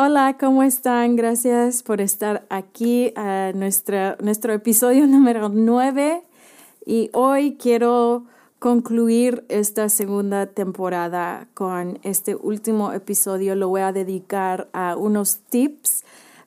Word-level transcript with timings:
Hola, 0.00 0.36
¿cómo 0.38 0.62
están? 0.62 1.16
Gracias 1.16 1.82
por 1.82 2.00
estar 2.00 2.46
aquí 2.50 3.12
a 3.16 3.50
nuestro 3.52 4.52
episodio 4.52 5.06
número 5.08 5.48
9 5.48 6.22
y 6.86 7.10
hoy 7.12 7.56
quiero 7.60 8.22
concluir 8.60 9.44
esta 9.48 9.88
segunda 9.88 10.46
temporada 10.46 11.48
con 11.52 11.98
este 12.04 12.36
último 12.36 12.92
episodio. 12.92 13.56
Lo 13.56 13.70
voy 13.70 13.80
a 13.80 13.90
dedicar 13.90 14.68
a 14.72 14.94
unos 14.96 15.38
tips 15.50 16.04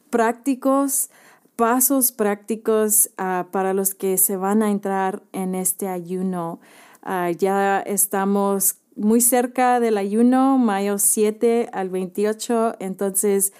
prácticos, 0.09 1.09
pasos 1.57 2.13
prácticos 2.13 3.09
ah, 3.17 3.47
para 3.51 3.73
los 3.73 3.95
que 3.95 4.17
se 4.17 4.37
van 4.37 4.63
a 4.63 4.71
entrar 4.71 5.23
en 5.33 5.55
este 5.55 5.89
ayuno. 5.89 6.61
Ah, 7.03 7.31
ya 7.31 7.81
estamos 7.81 8.77
muy 8.95 9.21
cerca 9.21 9.79
del 9.79 9.97
ayuno, 9.97 10.57
mayo 10.57 10.97
7 10.97 11.69
al 11.71 11.89
28, 11.89 12.75
entonces 12.79 13.53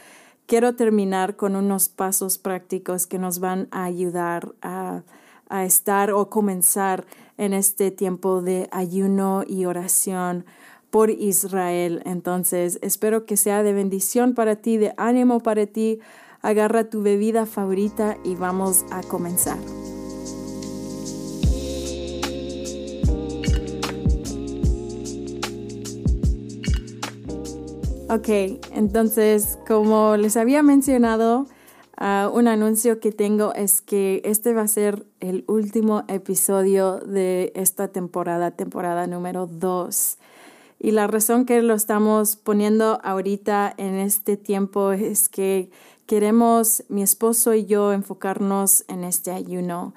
quiero 0.46 0.76
terminar 0.76 1.36
con 1.36 1.56
unos 1.56 1.90
pasos 1.90 2.38
prácticos 2.38 3.08
que 3.08 3.20
nos 3.20 3.40
van 3.40 3.68
a 3.72 3.86
ayudar 3.86 4.54
a, 4.62 5.04
a 5.50 5.66
estar 5.66 6.12
o 6.12 6.30
comenzar 6.30 7.06
en 7.38 7.54
este 7.54 7.92
tiempo 7.92 8.42
de 8.42 8.68
ayuno 8.72 9.44
y 9.48 9.66
oración 9.66 10.46
por 10.92 11.10
Israel. 11.10 12.04
Entonces, 12.06 12.78
espero 12.82 13.26
que 13.26 13.38
sea 13.38 13.64
de 13.64 13.74
bendición 13.74 14.36
para 14.36 14.58
ti, 14.58 14.78
de 14.78 14.94
ánimo 14.98 15.40
para 15.40 15.66
ti. 15.66 16.00
Agarra 16.42 16.90
tu 16.90 17.02
bebida 17.02 17.46
favorita 17.46 18.18
y 18.24 18.36
vamos 18.36 18.86
a 18.92 19.02
comenzar. 19.02 19.58
Ok, 28.14 28.28
entonces 28.74 29.58
como 29.66 30.18
les 30.18 30.36
había 30.36 30.64
mencionado, 30.64 31.48
uh, 31.98 32.28
un 32.34 32.50
anuncio 32.50 33.00
que 33.00 33.14
tengo 33.14 33.54
es 33.54 33.82
que 33.82 34.22
este 34.26 34.54
va 34.54 34.64
a 34.64 34.68
ser 34.68 35.06
el 35.22 35.46
último 35.48 36.04
episodio 36.10 37.00
de 37.00 37.54
esta 37.56 37.88
temporada, 37.88 38.52
temporada 38.52 39.08
número 39.08 39.48
2. 39.48 40.18
Y 40.80 40.92
la 40.92 41.08
razón 41.08 41.46
que 41.46 41.62
lo 41.62 41.74
estamos 41.74 42.36
poniendo 42.36 43.00
ahorita 43.02 43.74
en 43.78 43.96
este 43.96 44.36
tiempo 44.36 44.92
es 44.92 45.30
que 45.30 45.72
queremos, 46.06 46.84
mi 46.90 47.04
esposo 47.04 47.54
y 47.54 47.66
yo, 47.66 47.94
enfocarnos 47.94 48.84
en 48.90 49.06
este 49.06 49.32
ayuno. 49.32 49.94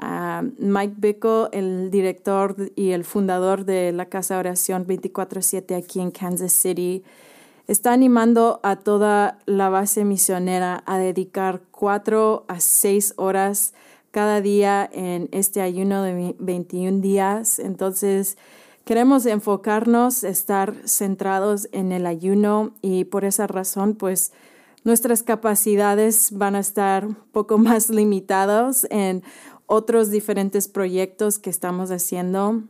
Uh, 0.00 0.52
Mike 0.60 0.94
Bickle, 0.98 1.48
el 1.50 1.90
director 1.90 2.54
y 2.76 2.92
el 2.92 3.02
fundador 3.04 3.64
de 3.64 3.90
la 3.90 4.06
Casa 4.06 4.38
Oración 4.38 4.86
24-7 4.86 5.76
aquí 5.76 5.98
en 5.98 6.12
Kansas 6.12 6.52
City, 6.52 7.02
está 7.66 7.92
animando 7.92 8.60
a 8.62 8.76
toda 8.76 9.38
la 9.46 9.68
base 9.68 10.04
misionera 10.04 10.82
a 10.86 10.98
dedicar 10.98 11.62
cuatro 11.70 12.44
a 12.48 12.60
seis 12.60 13.12
horas 13.16 13.74
cada 14.10 14.40
día 14.40 14.88
en 14.92 15.28
este 15.32 15.60
ayuno 15.60 16.02
de 16.02 16.34
21 16.38 17.00
días. 17.00 17.58
Entonces, 17.58 18.38
queremos 18.84 19.26
enfocarnos, 19.26 20.24
estar 20.24 20.74
centrados 20.86 21.68
en 21.72 21.92
el 21.92 22.06
ayuno 22.06 22.72
y 22.80 23.04
por 23.04 23.24
esa 23.24 23.46
razón, 23.46 23.94
pues, 23.94 24.32
nuestras 24.84 25.24
capacidades 25.24 26.30
van 26.32 26.54
a 26.54 26.60
estar 26.60 27.08
poco 27.32 27.58
más 27.58 27.90
limitadas 27.90 28.86
en 28.90 29.22
otros 29.66 30.10
diferentes 30.10 30.68
proyectos 30.68 31.38
que 31.38 31.50
estamos 31.50 31.90
haciendo. 31.90 32.62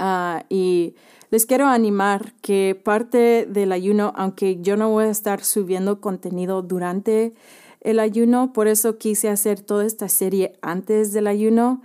Uh, 0.00 0.40
y 0.48 0.94
les 1.30 1.46
quiero 1.46 1.66
animar 1.66 2.34
que 2.42 2.80
parte 2.82 3.46
del 3.48 3.72
ayuno, 3.72 4.12
aunque 4.16 4.60
yo 4.60 4.76
no 4.76 4.90
voy 4.90 5.04
a 5.04 5.10
estar 5.10 5.44
subiendo 5.44 6.00
contenido 6.00 6.62
durante 6.62 7.34
el 7.80 8.00
ayuno, 8.00 8.52
por 8.52 8.68
eso 8.68 8.98
quise 8.98 9.28
hacer 9.28 9.60
toda 9.60 9.86
esta 9.86 10.08
serie 10.08 10.58
antes 10.60 11.12
del 11.12 11.26
ayuno. 11.26 11.82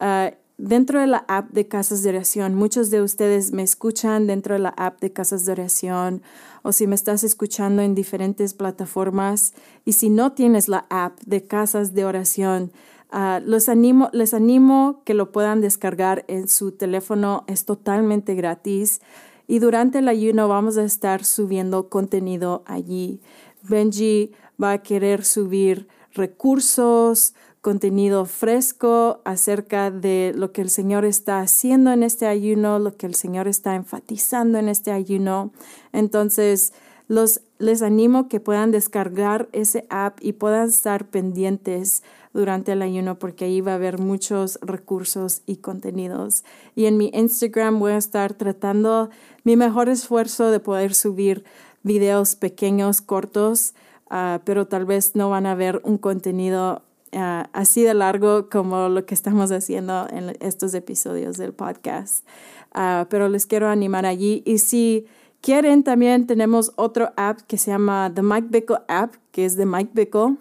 Ah, 0.00 0.32
dentro 0.58 1.00
de 1.00 1.06
la 1.06 1.24
app 1.28 1.50
de 1.50 1.68
Casas 1.68 2.02
de 2.02 2.10
Oración, 2.10 2.54
muchos 2.54 2.90
de 2.90 3.02
ustedes 3.02 3.52
me 3.52 3.62
escuchan 3.62 4.26
dentro 4.26 4.54
de 4.54 4.60
la 4.60 4.70
app 4.70 5.00
de 5.00 5.12
Casas 5.12 5.44
de 5.44 5.52
Oración 5.52 6.22
o 6.62 6.72
si 6.72 6.86
me 6.86 6.94
estás 6.94 7.22
escuchando 7.22 7.82
en 7.82 7.94
diferentes 7.94 8.54
plataformas 8.54 9.52
y 9.84 9.92
si 9.92 10.08
no 10.08 10.32
tienes 10.32 10.68
la 10.68 10.86
app 10.88 11.20
de 11.26 11.46
Casas 11.46 11.94
de 11.94 12.04
Oración, 12.04 12.72
Ah, 13.10 13.40
los 13.44 13.68
animo, 13.68 14.10
les 14.12 14.34
animo 14.34 15.02
que 15.04 15.14
lo 15.14 15.30
puedan 15.32 15.60
descargar 15.60 16.24
en 16.28 16.48
su 16.48 16.72
teléfono, 16.72 17.44
es 17.46 17.64
totalmente 17.64 18.34
gratis. 18.34 19.00
Y 19.46 19.60
durante 19.60 20.00
el 20.00 20.08
ayuno 20.08 20.48
vamos 20.48 20.76
a 20.76 20.84
estar 20.84 21.24
subiendo 21.24 21.88
contenido 21.88 22.64
allí. 22.66 23.20
Benji 23.62 24.32
va 24.62 24.72
a 24.72 24.82
querer 24.82 25.24
subir 25.24 25.86
recursos, 26.12 27.34
contenido 27.60 28.26
fresco 28.26 29.20
acerca 29.24 29.90
de 29.90 30.32
lo 30.36 30.52
que 30.52 30.62
el 30.62 30.70
Señor 30.70 31.04
está 31.04 31.40
haciendo 31.40 31.92
en 31.92 32.02
este 32.02 32.26
ayuno, 32.26 32.78
lo 32.78 32.96
que 32.96 33.06
el 33.06 33.14
Señor 33.14 33.48
está 33.48 33.74
enfatizando 33.74 34.58
en 34.58 34.68
este 34.68 34.92
ayuno. 34.92 35.52
Entonces, 35.92 36.72
los, 37.08 37.40
les 37.58 37.82
animo 37.82 38.28
que 38.28 38.40
puedan 38.40 38.70
descargar 38.70 39.48
ese 39.52 39.86
app 39.90 40.18
y 40.20 40.32
puedan 40.32 40.68
estar 40.68 41.06
pendientes 41.06 42.02
durante 42.32 42.72
el 42.72 42.82
ayuno 42.82 43.18
porque 43.18 43.46
ahí 43.46 43.60
va 43.60 43.72
a 43.72 43.76
haber 43.76 43.98
muchos 43.98 44.58
recursos 44.60 45.42
y 45.46 45.56
contenidos. 45.56 46.44
Y 46.74 46.86
en 46.86 46.98
mi 46.98 47.10
Instagram 47.14 47.78
voy 47.78 47.92
a 47.92 47.96
estar 47.96 48.34
tratando 48.34 49.10
mi 49.44 49.56
mejor 49.56 49.88
esfuerzo 49.88 50.50
de 50.50 50.60
poder 50.60 50.94
subir 50.94 51.44
videos 51.82 52.34
pequeños, 52.34 53.00
cortos, 53.00 53.74
ah, 54.10 54.40
pero 54.44 54.66
tal 54.66 54.84
vez 54.84 55.14
no 55.14 55.30
van 55.30 55.46
a 55.46 55.54
ver 55.54 55.80
un 55.84 55.98
contenido 55.98 56.82
ah, 57.12 57.48
así 57.52 57.82
de 57.82 57.94
largo 57.94 58.50
como 58.50 58.88
lo 58.88 59.06
que 59.06 59.14
estamos 59.14 59.50
haciendo 59.52 60.06
en 60.10 60.36
estos 60.40 60.74
episodios 60.74 61.38
del 61.38 61.54
podcast. 61.54 62.26
Ah, 62.72 63.06
pero 63.08 63.28
les 63.28 63.46
quiero 63.46 63.68
animar 63.68 64.04
allí. 64.04 64.42
Y 64.44 64.58
si 64.58 65.06
quieren, 65.46 65.84
también 65.84 66.26
tenemos 66.26 66.72
otro 66.74 67.12
app 67.16 67.38
que 67.42 67.56
se 67.56 67.70
llama 67.70 68.10
The 68.12 68.20
Mike 68.22 68.48
Bickle 68.50 68.78
App, 68.88 69.14
que 69.30 69.44
es 69.44 69.54
de 69.54 69.64
Mike 69.64 69.92
Bickle 69.94 70.38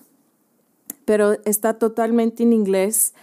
pero 1.06 1.34
está 1.46 1.76
totalmente 1.76 2.42
en 2.42 2.54
inglés. 2.54 3.14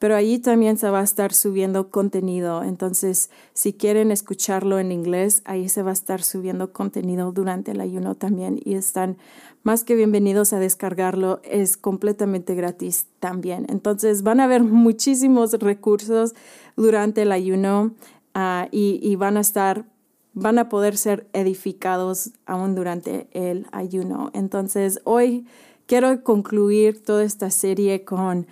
Pero 0.00 0.16
allí 0.16 0.40
también 0.40 0.78
se 0.78 0.90
va 0.90 0.98
a 0.98 1.04
estar 1.04 1.32
subiendo 1.32 1.90
contenido. 1.90 2.64
Entonces, 2.64 3.30
si 3.52 3.72
quieren 3.72 4.10
escucharlo 4.10 4.80
en 4.80 4.90
inglés, 4.90 5.42
ahí 5.44 5.68
se 5.68 5.82
va 5.82 5.90
a 5.90 5.92
estar 5.92 6.22
subiendo 6.22 6.72
contenido 6.72 7.30
durante 7.30 7.70
el 7.70 7.80
ayuno 7.80 8.16
también. 8.16 8.60
Y 8.64 8.74
están 8.74 9.16
más 9.62 9.84
que 9.84 9.94
bienvenidos 9.94 10.52
a 10.52 10.58
descargarlo. 10.58 11.40
Es 11.44 11.76
completamente 11.76 12.56
gratis 12.56 13.06
también. 13.20 13.66
Entonces, 13.68 14.24
van 14.24 14.40
a 14.40 14.44
haber 14.44 14.64
muchísimos 14.64 15.52
recursos 15.54 16.34
durante 16.76 17.22
el 17.22 17.30
ayuno 17.30 17.92
ah, 18.34 18.68
y 18.72 19.14
van 19.16 19.36
a 19.36 19.40
estar 19.40 19.84
van 20.34 20.58
a 20.58 20.68
poder 20.68 20.96
ser 20.96 21.26
edificados 21.32 22.30
aún 22.46 22.74
durante 22.74 23.28
el 23.32 23.66
ayuno. 23.72 24.30
Entonces, 24.34 25.00
hoy 25.04 25.46
quiero 25.86 26.22
concluir 26.22 27.02
toda 27.02 27.24
esta 27.24 27.50
serie 27.50 28.04
con 28.04 28.46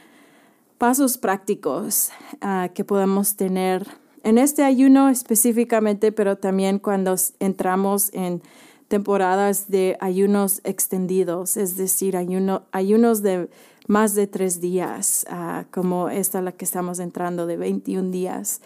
pasos 0.79 1.19
prácticos 1.19 2.11
ah, 2.41 2.71
que 2.75 2.85
podemos 2.85 3.37
tener 3.37 3.87
en 4.23 4.39
este 4.39 4.65
ayuno 4.65 5.09
específicamente, 5.09 6.11
pero 6.13 6.37
también 6.37 6.79
cuando 6.79 7.15
entramos 7.39 8.13
en 8.13 8.43
temporadas 8.89 9.69
de 9.69 9.97
ayunos 10.01 10.61
extendidos, 10.65 11.57
es 11.57 11.77
decir, 11.77 12.17
ayuno, 12.17 12.63
ayunos 12.73 13.23
de 13.23 13.49
más 13.87 14.15
de 14.15 14.27
tres 14.27 14.61
días, 14.61 15.27
ah, 15.31 15.65
como 15.71 16.09
esta 16.09 16.43
la 16.43 16.53
que 16.53 16.65
estamos 16.65 16.99
entrando 16.99 17.47
de 17.47 17.57
21 17.57 18.11
días. 18.11 18.61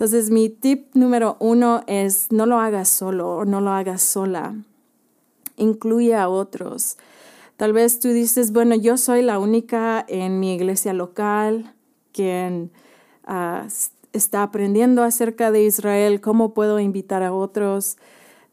Entonces, 0.00 0.30
mi 0.30 0.48
tip 0.48 0.94
número 0.94 1.36
uno 1.40 1.82
es 1.86 2.32
no 2.32 2.46
lo 2.46 2.58
hagas 2.58 2.88
solo 2.88 3.36
o 3.36 3.44
no 3.44 3.60
lo 3.60 3.70
hagas 3.70 4.00
sola. 4.00 4.54
Incluye 5.58 6.14
a 6.14 6.30
otros. 6.30 6.96
Tal 7.58 7.74
vez 7.74 8.00
tú 8.00 8.08
dices, 8.08 8.50
bueno, 8.50 8.74
yo 8.76 8.96
soy 8.96 9.20
la 9.20 9.38
única 9.38 10.02
en 10.08 10.40
mi 10.40 10.54
iglesia 10.54 10.94
local 10.94 11.74
quien 12.14 12.70
ah, 13.26 13.66
está 14.14 14.42
aprendiendo 14.42 15.02
acerca 15.02 15.50
de 15.50 15.64
Israel, 15.64 16.22
¿cómo 16.22 16.54
puedo 16.54 16.80
invitar 16.80 17.22
a 17.22 17.34
otros? 17.34 17.98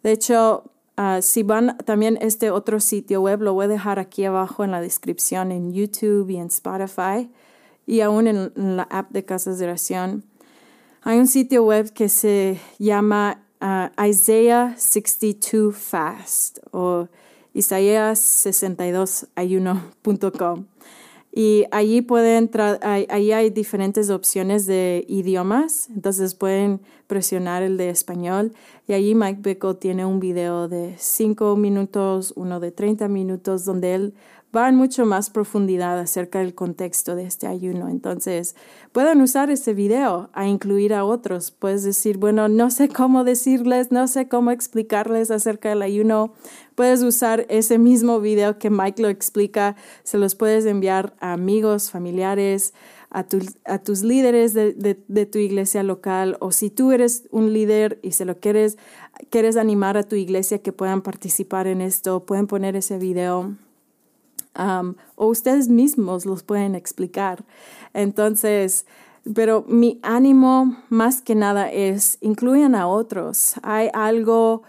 De 0.03 0.11
hecho, 0.11 0.65
ah, 0.97 1.21
si 1.21 1.43
van 1.43 1.77
también 1.85 2.17
este 2.19 2.51
otro 2.51 2.81
sitio 2.81 3.21
web, 3.21 3.41
lo 3.41 3.53
voy 3.53 3.67
a 3.67 3.69
dejar 3.69 3.99
aquí 3.99 4.25
abajo 4.25 4.65
en 4.65 4.71
la 4.71 4.81
descripción 4.81 5.53
en 5.53 5.71
YouTube 5.71 6.29
y 6.29 6.35
en 6.39 6.47
Spotify 6.47 7.31
y 7.85 8.01
aún 8.01 8.27
en, 8.27 8.51
la 8.75 8.83
app 8.83 9.11
de 9.11 9.23
Casas 9.23 9.59
de 9.59 9.63
Oración. 9.63 10.25
Hay 11.03 11.19
un 11.19 11.27
sitio 11.27 11.63
web 11.63 11.91
que 11.93 12.09
se 12.09 12.59
llama 12.79 13.43
uh, 13.61 14.03
Isaiah 14.03 14.75
62 14.77 15.75
Fast 15.75 16.59
o 16.71 17.07
Isaías 17.53 18.19
62 18.19 19.27
ayuno.com. 19.35 20.65
Y 21.31 21.65
allí 21.71 22.01
pueden, 22.01 22.49
ahí 22.81 23.31
hay 23.31 23.49
diferentes 23.51 24.09
opciones 24.09 24.65
de 24.65 25.05
idiomas, 25.07 25.87
entonces 25.95 26.33
pueden 26.33 26.81
presionar 27.05 27.63
el 27.63 27.77
de 27.77 27.89
español 27.89 28.53
y 28.87 28.93
allí 28.93 29.15
Mike 29.15 29.41
Bickle 29.41 29.75
tiene 29.75 30.05
un 30.05 30.19
video 30.19 30.67
de 30.67 30.95
5 30.97 31.55
minutos, 31.55 32.33
uno 32.35 32.59
de 32.59 32.71
30 32.71 33.07
minutos, 33.07 33.65
donde 33.65 33.95
él 33.95 34.13
va 34.55 34.69
en 34.69 34.75
mucho 34.75 35.05
más 35.05 35.29
profundidad 35.29 35.99
acerca 35.99 36.39
del 36.39 36.55
contexto 36.55 37.15
de 37.15 37.25
este 37.25 37.47
ayuno. 37.47 37.89
Entonces, 37.89 38.55
pueden 38.91 39.21
usar 39.21 39.49
ese 39.49 39.73
video 39.73 40.29
a 40.33 40.47
incluir 40.47 40.93
a 40.93 41.03
otros. 41.03 41.51
Puedes 41.51 41.83
decir, 41.83 42.17
bueno, 42.17 42.47
no 42.47 42.71
sé 42.71 42.89
cómo 42.89 43.23
decirles, 43.23 43.91
no 43.91 44.07
sé 44.07 44.27
cómo 44.27 44.51
explicarles 44.51 45.31
acerca 45.31 45.69
del 45.69 45.81
ayuno. 45.81 46.33
Puedes 46.75 47.03
usar 47.03 47.45
ese 47.49 47.77
mismo 47.77 48.19
video 48.19 48.57
que 48.57 48.69
Mike 48.69 49.01
lo 49.01 49.09
explica, 49.09 49.75
se 50.03 50.17
los 50.17 50.35
puedes 50.35 50.65
enviar 50.65 51.15
a 51.19 51.33
amigos, 51.33 51.91
familiares, 51.91 52.73
a, 53.09 53.25
a 53.65 53.79
tus 53.79 54.03
líderes 54.03 54.53
de, 54.53 54.73
de, 55.07 55.25
tu 55.25 55.37
iglesia 55.39 55.81
local 55.81 56.37
o 56.41 56.51
si 56.51 56.69
tú 56.69 56.91
eres 56.91 57.23
un 57.31 57.53
líder 57.53 57.99
y 58.03 58.11
se 58.11 58.25
lo 58.25 58.39
quieres, 58.39 58.77
quieres 59.29 59.55
animar 59.55 59.97
a 59.97 60.03
tu 60.03 60.15
iglesia 60.15 60.59
que 60.61 60.73
puedan 60.73 61.01
participar 61.01 61.67
en 61.67 61.81
esto, 61.81 62.25
pueden 62.25 62.47
poner 62.47 62.75
ese 62.75 62.97
video 62.97 63.55
o 65.15 65.27
ustedes 65.27 65.69
mismos 65.69 66.25
los 66.25 66.43
pueden 66.43 66.75
explicar. 66.75 67.45
Entonces, 67.93 68.85
pero 69.33 69.65
mi 69.67 69.99
ánimo 70.03 70.77
más 70.89 71.21
que 71.21 71.35
nada 71.35 71.71
es 71.71 72.17
incluyan 72.21 72.75
a 72.75 72.87
otros. 72.87 73.55
Hay 73.63 73.89
algo 73.93 74.63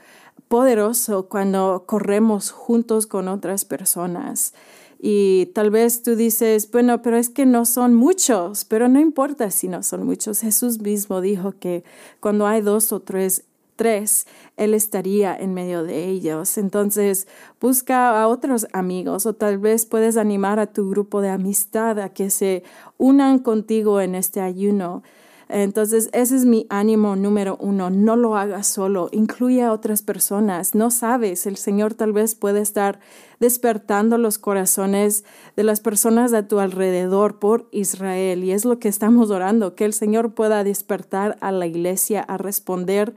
poderoso 0.49 1.29
cuando 1.29 1.85
corremos 1.87 2.51
juntos 2.51 3.07
con 3.07 3.29
otras 3.29 3.65
personas. 3.65 4.55
Y 5.01 5.47
tal 5.55 5.71
vez 5.71 6.03
tú 6.03 6.17
dices, 6.17 6.69
bueno, 6.73 7.03
pero 7.03 7.17
es 7.17 7.29
que 7.31 7.47
no 7.47 7.65
son 7.67 7.95
muchos, 7.95 8.65
pero 8.65 8.89
no 8.89 8.99
importa 8.99 9.51
si 9.53 9.69
no 9.69 9.85
son 9.85 10.05
muchos. 10.05 10.41
Jesús 10.41 10.81
mismo 10.81 11.21
dijo 11.21 11.53
que 11.53 11.85
cuando 12.19 12.49
hay 12.49 12.63
dos 12.63 12.93
o 12.93 13.01
tres 13.01 13.45
tres, 13.79 14.27
Él 14.57 14.75
estaría 14.75 15.35
en 15.35 15.55
medio 15.55 15.85
de 15.85 16.09
ellos. 16.09 16.59
Entonces, 16.59 17.29
busca 17.61 18.21
a 18.21 18.27
otros 18.27 18.67
amigos 18.73 19.25
o 19.25 19.35
tal 19.35 19.59
vez 19.59 19.87
puedes 19.87 20.17
animar 20.17 20.59
a 20.59 20.67
tu 20.67 20.91
grupo 20.91 21.23
de 21.23 21.31
amistad 21.31 22.01
a 22.01 22.09
que 22.09 22.29
se 22.29 22.65
unan 22.99 23.39
contigo 23.39 24.01
en 24.01 24.17
este 24.17 24.41
ayuno. 24.41 25.05
Entonces, 25.49 26.11
ese 26.13 26.37
es 26.37 26.45
mi 26.45 26.67
ánimo 26.69 27.17
número 27.17 27.57
uno. 27.59 27.89
No 27.89 28.17
lo 28.17 28.37
hagas 28.37 28.67
solo, 28.67 29.09
incluye 29.13 29.63
a 29.63 29.73
otras 29.73 30.03
personas. 30.03 30.75
No 30.75 30.91
sabes, 30.91 31.47
el 31.47 31.57
Señor 31.57 31.95
tal 31.95 32.13
vez 32.13 32.35
puede 32.35 32.61
estar 32.61 33.01
despertando 33.41 34.19
los 34.19 34.39
corazones 34.39 35.25
de 35.57 35.63
las 35.63 35.81
personas 35.81 36.35
a 36.35 36.47
tu 36.49 36.59
alrededor 36.59 37.39
por 37.39 37.67
Israel. 37.71 38.45
Y 38.45 38.53
es 38.53 38.67
lo 38.67 38.79
que 38.79 38.89
estamos 38.89 39.31
orando, 39.31 39.75
que 39.75 39.87
el 39.87 39.95
Señor 39.95 40.35
pueda 40.35 40.65
despertar 40.65 41.39
a 41.41 41.51
la 41.51 41.67
iglesia 41.67 42.21
a 42.21 42.37
responder 42.37 43.15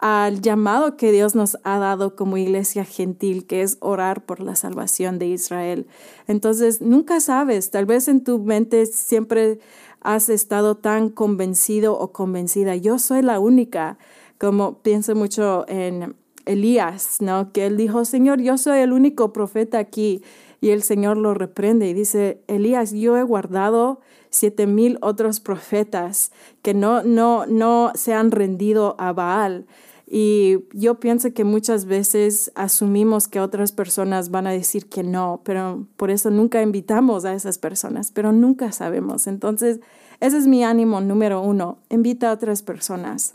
al 0.00 0.40
llamado 0.40 0.96
que 0.96 1.12
Dios 1.12 1.34
nos 1.34 1.58
ha 1.62 1.78
dado 1.78 2.16
como 2.16 2.38
iglesia 2.38 2.84
gentil, 2.84 3.46
que 3.46 3.60
es 3.60 3.76
orar 3.80 4.24
por 4.24 4.40
la 4.40 4.56
salvación 4.56 5.18
de 5.18 5.26
Israel. 5.26 5.86
Entonces, 6.26 6.80
nunca 6.80 7.20
sabes, 7.20 7.70
tal 7.70 7.84
vez 7.84 8.08
en 8.08 8.24
tu 8.24 8.38
mente 8.38 8.86
siempre 8.86 9.60
has 10.00 10.30
estado 10.30 10.76
tan 10.76 11.10
convencido 11.10 11.98
o 11.98 12.12
convencida, 12.12 12.76
yo 12.76 12.98
soy 12.98 13.20
la 13.20 13.38
única, 13.38 13.98
como 14.38 14.78
pienso 14.78 15.14
mucho 15.14 15.66
en 15.68 16.16
Elías, 16.46 17.18
¿no? 17.20 17.52
Que 17.52 17.66
él 17.66 17.76
dijo, 17.76 18.06
Señor, 18.06 18.40
yo 18.40 18.56
soy 18.56 18.78
el 18.78 18.94
único 18.94 19.34
profeta 19.34 19.78
aquí. 19.78 20.22
Y 20.62 20.70
el 20.70 20.82
Señor 20.82 21.16
lo 21.16 21.34
reprende 21.34 21.88
y 21.88 21.94
dice, 21.94 22.42
Elías, 22.46 22.92
yo 22.92 23.16
he 23.16 23.22
guardado 23.22 24.00
siete 24.30 24.66
mil 24.66 24.98
otros 25.02 25.40
profetas 25.40 26.32
que 26.62 26.74
no, 26.74 27.02
no, 27.02 27.46
no 27.46 27.92
se 27.94 28.14
han 28.14 28.30
rendido 28.30 28.96
a 28.98 29.12
Baal. 29.12 29.66
Y 30.12 30.64
yo 30.72 30.96
pienso 30.96 31.32
que 31.32 31.44
muchas 31.44 31.84
veces 31.84 32.50
asumimos 32.56 33.28
que 33.28 33.38
otras 33.38 33.70
personas 33.70 34.30
van 34.30 34.48
a 34.48 34.50
decir 34.50 34.86
que 34.86 35.04
no, 35.04 35.40
pero 35.44 35.86
por 35.96 36.10
eso 36.10 36.30
nunca 36.30 36.62
invitamos 36.62 37.24
a 37.24 37.32
esas 37.32 37.58
personas, 37.58 38.10
pero 38.10 38.32
nunca 38.32 38.72
sabemos. 38.72 39.28
Entonces, 39.28 39.78
ese 40.18 40.38
es 40.38 40.48
mi 40.48 40.64
ánimo 40.64 41.00
número 41.00 41.40
uno, 41.40 41.78
invita 41.90 42.30
a 42.30 42.32
otras 42.32 42.62
personas. 42.62 43.34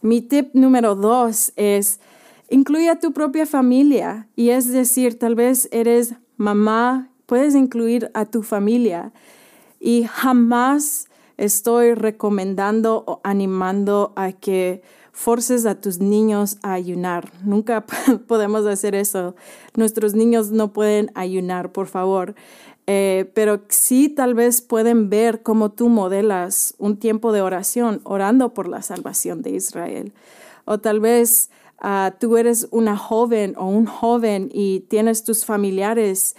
Mi 0.00 0.20
tip 0.20 0.54
número 0.54 0.94
dos 0.94 1.52
es, 1.56 2.00
incluye 2.50 2.88
a 2.88 2.98
tu 2.98 3.12
propia 3.12 3.46
familia. 3.46 4.28
Y 4.36 4.50
es 4.50 4.68
decir, 4.72 5.18
tal 5.18 5.34
vez 5.34 5.68
eres 5.72 6.14
mamá, 6.36 7.10
puedes 7.26 7.54
incluir 7.54 8.10
a 8.14 8.24
tu 8.24 8.42
familia. 8.42 9.12
Y 9.80 10.04
jamás 10.04 11.08
estoy 11.36 11.94
recomendando 11.94 13.04
o 13.06 13.20
animando 13.24 14.12
a 14.16 14.32
que 14.32 14.82
forces 15.12 15.66
a 15.66 15.80
tus 15.80 15.98
niños 15.98 16.58
a 16.62 16.74
ayunar. 16.74 17.32
Nunca 17.42 17.84
podemos 18.28 18.66
hacer 18.66 18.94
eso. 18.94 19.34
Nuestros 19.74 20.14
niños 20.14 20.50
no 20.50 20.72
pueden 20.72 21.10
ayunar, 21.14 21.72
por 21.72 21.86
favor. 21.86 22.34
Eh, 22.86 23.30
pero 23.34 23.60
sí 23.68 24.08
tal 24.08 24.34
vez 24.34 24.62
pueden 24.62 25.10
ver 25.10 25.42
cómo 25.42 25.72
tú 25.72 25.88
modelas 25.88 26.74
un 26.78 26.96
tiempo 26.96 27.32
de 27.32 27.42
oración 27.42 28.00
orando 28.04 28.54
por 28.54 28.68
la 28.68 28.80
salvación 28.80 29.42
de 29.42 29.50
Israel. 29.50 30.12
O 30.64 30.78
tal 30.78 31.00
vez 31.00 31.50
ah, 31.80 32.14
tú 32.18 32.36
eres 32.36 32.68
una 32.70 32.96
joven 32.96 33.54
o 33.58 33.66
un 33.66 33.86
joven 33.86 34.50
y 34.52 34.80
tienes 34.88 35.24
tus 35.24 35.44
familiares 35.44 36.34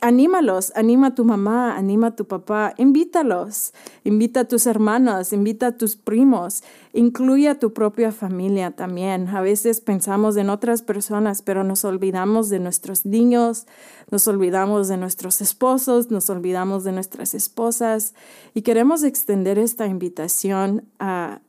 anímalos, 0.00 0.72
anima 0.74 1.08
a 1.08 1.14
tu 1.14 1.24
mamá, 1.24 1.76
anima 1.76 2.08
a 2.08 2.16
tu 2.16 2.26
papá, 2.26 2.74
invítalos, 2.78 3.72
invita 4.04 4.40
a 4.40 4.44
tus 4.44 4.66
hermanos, 4.66 5.32
invita 5.32 5.68
a 5.68 5.72
tus 5.72 5.96
primos, 5.96 6.62
incluye 6.92 7.48
a 7.48 7.58
tu 7.58 7.72
propia 7.72 8.10
familia 8.10 8.70
también. 8.70 9.28
A 9.28 9.40
veces 9.40 9.80
pensamos 9.80 10.36
en 10.36 10.50
otras 10.50 10.82
personas, 10.82 11.42
pero 11.42 11.64
nos 11.64 11.84
olvidamos 11.84 12.48
de 12.48 12.60
nuestros 12.60 13.04
niños, 13.04 13.66
nos 14.10 14.26
olvidamos 14.26 14.88
de 14.88 14.96
nuestros 14.96 15.40
esposos, 15.40 16.10
nos 16.10 16.30
olvidamos 16.30 16.84
de 16.84 16.92
nuestras 16.92 17.34
esposas 17.34 18.14
y 18.54 18.62
queremos 18.62 19.02
extender 19.02 19.58
esta 19.58 19.86
invitación 19.86 20.84
a, 20.98 21.40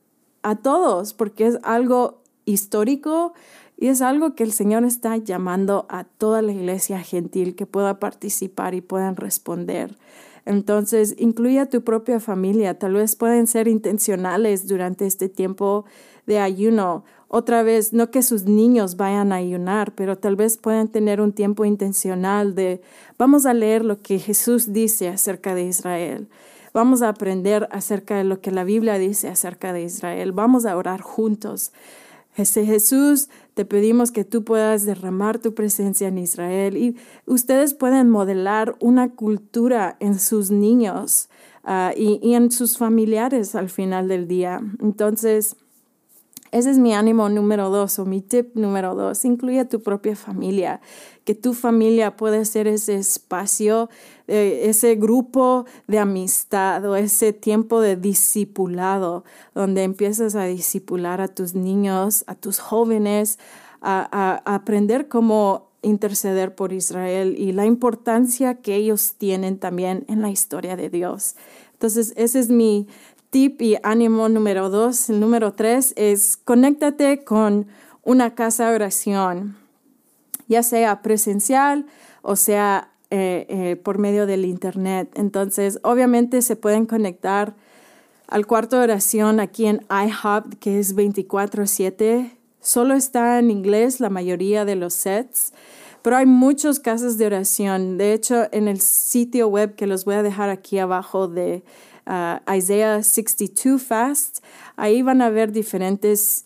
a 0.42 0.56
todos 0.56 1.14
porque 1.14 1.46
es 1.46 1.58
algo 1.62 2.22
histórico 2.44 3.34
y 3.82 3.88
es 3.88 4.00
algo 4.00 4.36
que 4.36 4.44
el 4.44 4.52
Señor 4.52 4.84
está 4.84 5.16
llamando 5.16 5.86
a 5.88 6.04
toda 6.04 6.40
la 6.40 6.52
iglesia 6.52 7.00
gentil 7.00 7.56
que 7.56 7.66
pueda 7.66 7.98
participar 7.98 8.74
y 8.74 8.80
puedan 8.80 9.16
responder. 9.16 9.96
Entonces, 10.46 11.16
incluye 11.18 11.58
a 11.58 11.68
tu 11.68 11.82
propia 11.82 12.20
familia. 12.20 12.78
Tal 12.78 12.92
vez 12.92 13.16
pueden 13.16 13.48
ser 13.48 13.66
intencionales 13.66 14.68
durante 14.68 15.04
este 15.04 15.28
tiempo 15.28 15.84
de 16.28 16.38
ayuno. 16.38 17.02
Otra 17.26 17.64
vez, 17.64 17.92
no 17.92 18.12
que 18.12 18.22
sus 18.22 18.44
niños 18.44 18.96
vayan 18.96 19.32
a 19.32 19.36
ayunar, 19.38 19.92
pero 19.96 20.16
tal 20.16 20.36
vez 20.36 20.58
puedan 20.58 20.86
tener 20.86 21.20
un 21.20 21.32
tiempo 21.32 21.64
intencional 21.64 22.54
de, 22.54 22.82
vamos 23.18 23.46
a 23.46 23.52
leer 23.52 23.84
lo 23.84 24.00
que 24.00 24.20
Jesús 24.20 24.72
dice 24.72 25.08
acerca 25.08 25.56
de 25.56 25.64
Israel. 25.64 26.28
Vamos 26.72 27.02
a 27.02 27.08
aprender 27.08 27.68
acerca 27.72 28.16
de 28.16 28.22
lo 28.22 28.40
que 28.40 28.52
la 28.52 28.62
Biblia 28.62 28.96
dice 28.98 29.26
acerca 29.26 29.72
de 29.72 29.82
Israel. 29.82 30.30
Vamos 30.30 30.66
a 30.66 30.76
orar 30.76 31.00
juntos. 31.00 31.72
Jesús, 32.34 33.28
te 33.54 33.64
pedimos 33.64 34.10
que 34.10 34.24
tú 34.24 34.42
puedas 34.42 34.84
derramar 34.86 35.38
tu 35.38 35.54
presencia 35.54 36.08
en 36.08 36.18
Israel 36.18 36.76
y 36.76 36.96
ustedes 37.26 37.74
pueden 37.74 38.08
modelar 38.08 38.74
una 38.80 39.10
cultura 39.10 39.96
en 40.00 40.18
sus 40.18 40.50
niños 40.50 41.28
ah, 41.62 41.92
y, 41.94 42.18
y 42.22 42.34
en 42.34 42.50
sus 42.50 42.78
familiares 42.78 43.54
al 43.54 43.68
final 43.68 44.08
del 44.08 44.28
día. 44.28 44.60
Entonces, 44.80 45.56
ese 46.52 46.70
es 46.70 46.78
mi 46.78 46.92
ánimo 46.94 47.30
número 47.30 47.70
dos 47.70 47.98
o 47.98 48.04
mi 48.04 48.20
tip 48.20 48.54
número 48.54 48.94
dos. 48.94 49.24
Incluye 49.24 49.60
a 49.60 49.68
tu 49.68 49.82
propia 49.82 50.14
familia, 50.14 50.82
que 51.24 51.34
tu 51.34 51.54
familia 51.54 52.14
puede 52.16 52.44
ser 52.44 52.68
ese 52.68 52.96
espacio, 52.96 53.88
eh, 54.28 54.64
ese 54.64 54.94
grupo 54.96 55.64
de 55.88 55.98
amistad 55.98 56.84
o 56.84 56.94
ese 56.94 57.32
tiempo 57.32 57.80
de 57.80 57.96
discipulado, 57.96 59.24
donde 59.54 59.82
empiezas 59.82 60.34
a 60.34 60.44
discipular 60.44 61.22
a 61.22 61.28
tus 61.28 61.54
niños, 61.54 62.22
a 62.26 62.34
tus 62.34 62.58
jóvenes, 62.58 63.38
a, 63.80 64.06
a 64.12 64.54
aprender 64.54 65.08
cómo 65.08 65.72
interceder 65.80 66.54
por 66.54 66.74
Israel 66.74 67.34
y 67.36 67.52
la 67.52 67.64
importancia 67.64 68.60
que 68.60 68.76
ellos 68.76 69.14
tienen 69.16 69.58
también 69.58 70.04
en 70.06 70.20
la 70.20 70.30
historia 70.30 70.76
de 70.76 70.90
Dios. 70.90 71.34
Entonces, 71.72 72.12
ese 72.16 72.38
es 72.38 72.48
mi 72.48 72.86
tip 73.32 73.62
y 73.62 73.78
ánimo 73.82 74.28
número 74.28 74.68
dos. 74.68 75.08
El 75.08 75.18
número 75.18 75.54
tres 75.54 75.94
es 75.96 76.36
conéctate 76.36 77.24
con 77.24 77.66
una 78.02 78.34
casa 78.34 78.68
de 78.68 78.74
oración, 78.74 79.56
ya 80.48 80.62
sea 80.62 81.00
presencial 81.00 81.86
o 82.20 82.36
sea 82.36 82.90
eh, 83.10 83.46
eh, 83.48 83.76
por 83.76 83.96
medio 83.96 84.26
del 84.26 84.44
internet. 84.44 85.10
Entonces, 85.14 85.80
obviamente 85.82 86.42
se 86.42 86.56
pueden 86.56 86.84
conectar 86.84 87.54
al 88.28 88.46
cuarto 88.46 88.76
de 88.76 88.84
oración 88.84 89.40
aquí 89.40 89.64
en 89.64 89.86
iHub, 89.88 90.58
que 90.58 90.78
es 90.78 90.94
24/7. 90.94 92.36
Solo 92.60 92.92
está 92.94 93.38
en 93.38 93.50
inglés 93.50 93.98
la 93.98 94.10
mayoría 94.10 94.66
de 94.66 94.76
los 94.76 94.92
sets, 94.92 95.54
pero 96.02 96.16
hay 96.16 96.26
muchos 96.26 96.80
casas 96.80 97.16
de 97.16 97.26
oración. 97.26 97.96
De 97.96 98.12
hecho, 98.12 98.46
en 98.52 98.68
el 98.68 98.82
sitio 98.82 99.48
web 99.48 99.74
que 99.74 99.86
los 99.86 100.04
voy 100.04 100.16
a 100.16 100.22
dejar 100.22 100.50
aquí 100.50 100.78
abajo 100.78 101.28
de 101.28 101.62
Isaiah 102.06 103.02
62 103.02 103.82
Fast. 103.82 104.44
Ahí 104.76 105.02
van 105.02 105.22
a 105.22 105.30
ver 105.30 105.52
diferentes 105.52 106.44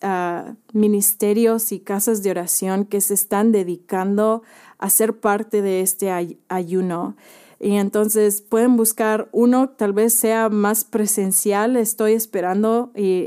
ministerios 0.73 1.73
y 1.73 1.81
casas 1.81 2.23
de 2.23 2.31
oración 2.31 2.85
que 2.85 3.01
se 3.01 3.15
están 3.15 3.53
dedicando 3.53 4.43
a 4.79 4.91
ser 4.91 5.19
parte 5.19 5.63
de 5.63 5.81
este 5.81 6.11
ayuno. 6.49 7.17
Y 7.59 7.77
entonces 7.77 8.43
pueden 8.43 8.77
buscar 8.77 9.29
uno, 9.33 9.71
tal 9.71 9.95
vez 9.95 10.13
sea 10.13 10.51
más 10.51 10.85
presencial, 10.85 11.77
estoy 11.77 12.13
esperando 12.13 12.91
y 12.95 13.27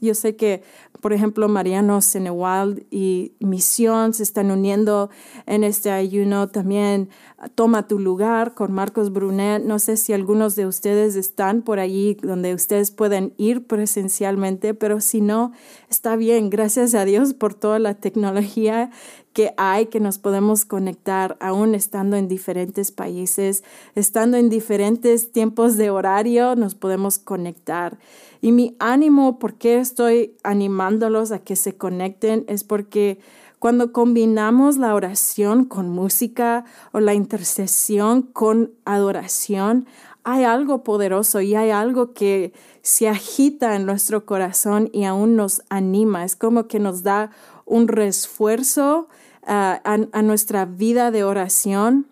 yo 0.00 0.14
sé 0.14 0.34
que, 0.34 0.62
por 1.00 1.12
ejemplo, 1.12 1.46
Mariano 1.46 2.00
Senewald 2.00 2.84
y 2.90 3.34
Misión 3.38 4.14
se 4.14 4.22
están 4.22 4.50
uniendo 4.50 5.10
en 5.46 5.62
este 5.62 5.90
ayuno. 5.90 6.48
También 6.48 7.10
Toma 7.54 7.88
tu 7.88 7.98
lugar 7.98 8.52
con 8.52 8.72
Marcos 8.72 9.12
Brunet. 9.12 9.64
No 9.64 9.78
sé 9.78 9.96
si 9.96 10.12
algunos 10.12 10.56
de 10.56 10.66
ustedes 10.66 11.16
están 11.16 11.62
por 11.62 11.78
allí 11.78 12.14
donde 12.22 12.52
ustedes 12.52 12.90
pueden 12.90 13.32
ir 13.38 13.66
presencialmente, 13.66 14.74
pero 14.74 15.00
si 15.00 15.22
no, 15.22 15.52
está 15.88 16.16
bien. 16.16 16.50
Gracias 16.50 16.94
a 16.94 17.06
Dios 17.06 17.32
por 17.32 17.54
toda 17.54 17.78
la 17.78 17.94
tecnología 17.94 18.90
que 19.32 19.54
hay, 19.56 19.86
que 19.86 20.00
nos 20.00 20.18
podemos 20.18 20.64
conectar 20.64 21.36
aún 21.40 21.74
estando 21.74 22.16
en 22.16 22.28
diferentes 22.28 22.90
países, 22.92 23.64
estando 23.94 24.36
en 24.36 24.50
diferentes 24.50 25.32
tiempos 25.32 25.76
de 25.76 25.90
horario, 25.90 26.56
nos 26.56 26.74
podemos 26.74 27.18
conectar. 27.18 27.98
Y 28.42 28.52
mi 28.52 28.76
ánimo, 28.80 29.38
¿por 29.38 29.54
qué 29.54 29.78
estoy 29.78 30.36
animándolos 30.42 31.30
a 31.32 31.38
que 31.38 31.56
se 31.56 31.76
conecten? 31.76 32.44
Es 32.48 32.64
porque 32.64 33.18
cuando 33.60 33.92
combinamos 33.92 34.78
la 34.78 34.94
oración 34.94 35.66
con 35.66 35.90
música 35.90 36.64
o 36.92 37.00
la 37.00 37.12
intercesión 37.12 38.22
con 38.22 38.72
adoración, 38.86 39.86
hay 40.24 40.44
algo 40.44 40.82
poderoso 40.82 41.42
y 41.42 41.54
hay 41.54 41.68
algo 41.68 42.14
que 42.14 42.54
se 42.80 43.06
agita 43.06 43.76
en 43.76 43.84
nuestro 43.84 44.24
corazón 44.24 44.88
y 44.94 45.04
aún 45.04 45.36
nos 45.36 45.62
anima. 45.68 46.24
Es 46.24 46.36
como 46.36 46.68
que 46.68 46.80
nos 46.80 47.02
da 47.02 47.32
un 47.66 47.86
refuerzo 47.86 49.08
ah, 49.46 49.80
a 49.84 50.22
nuestra 50.22 50.64
vida 50.64 51.10
de 51.10 51.22
oración 51.24 52.06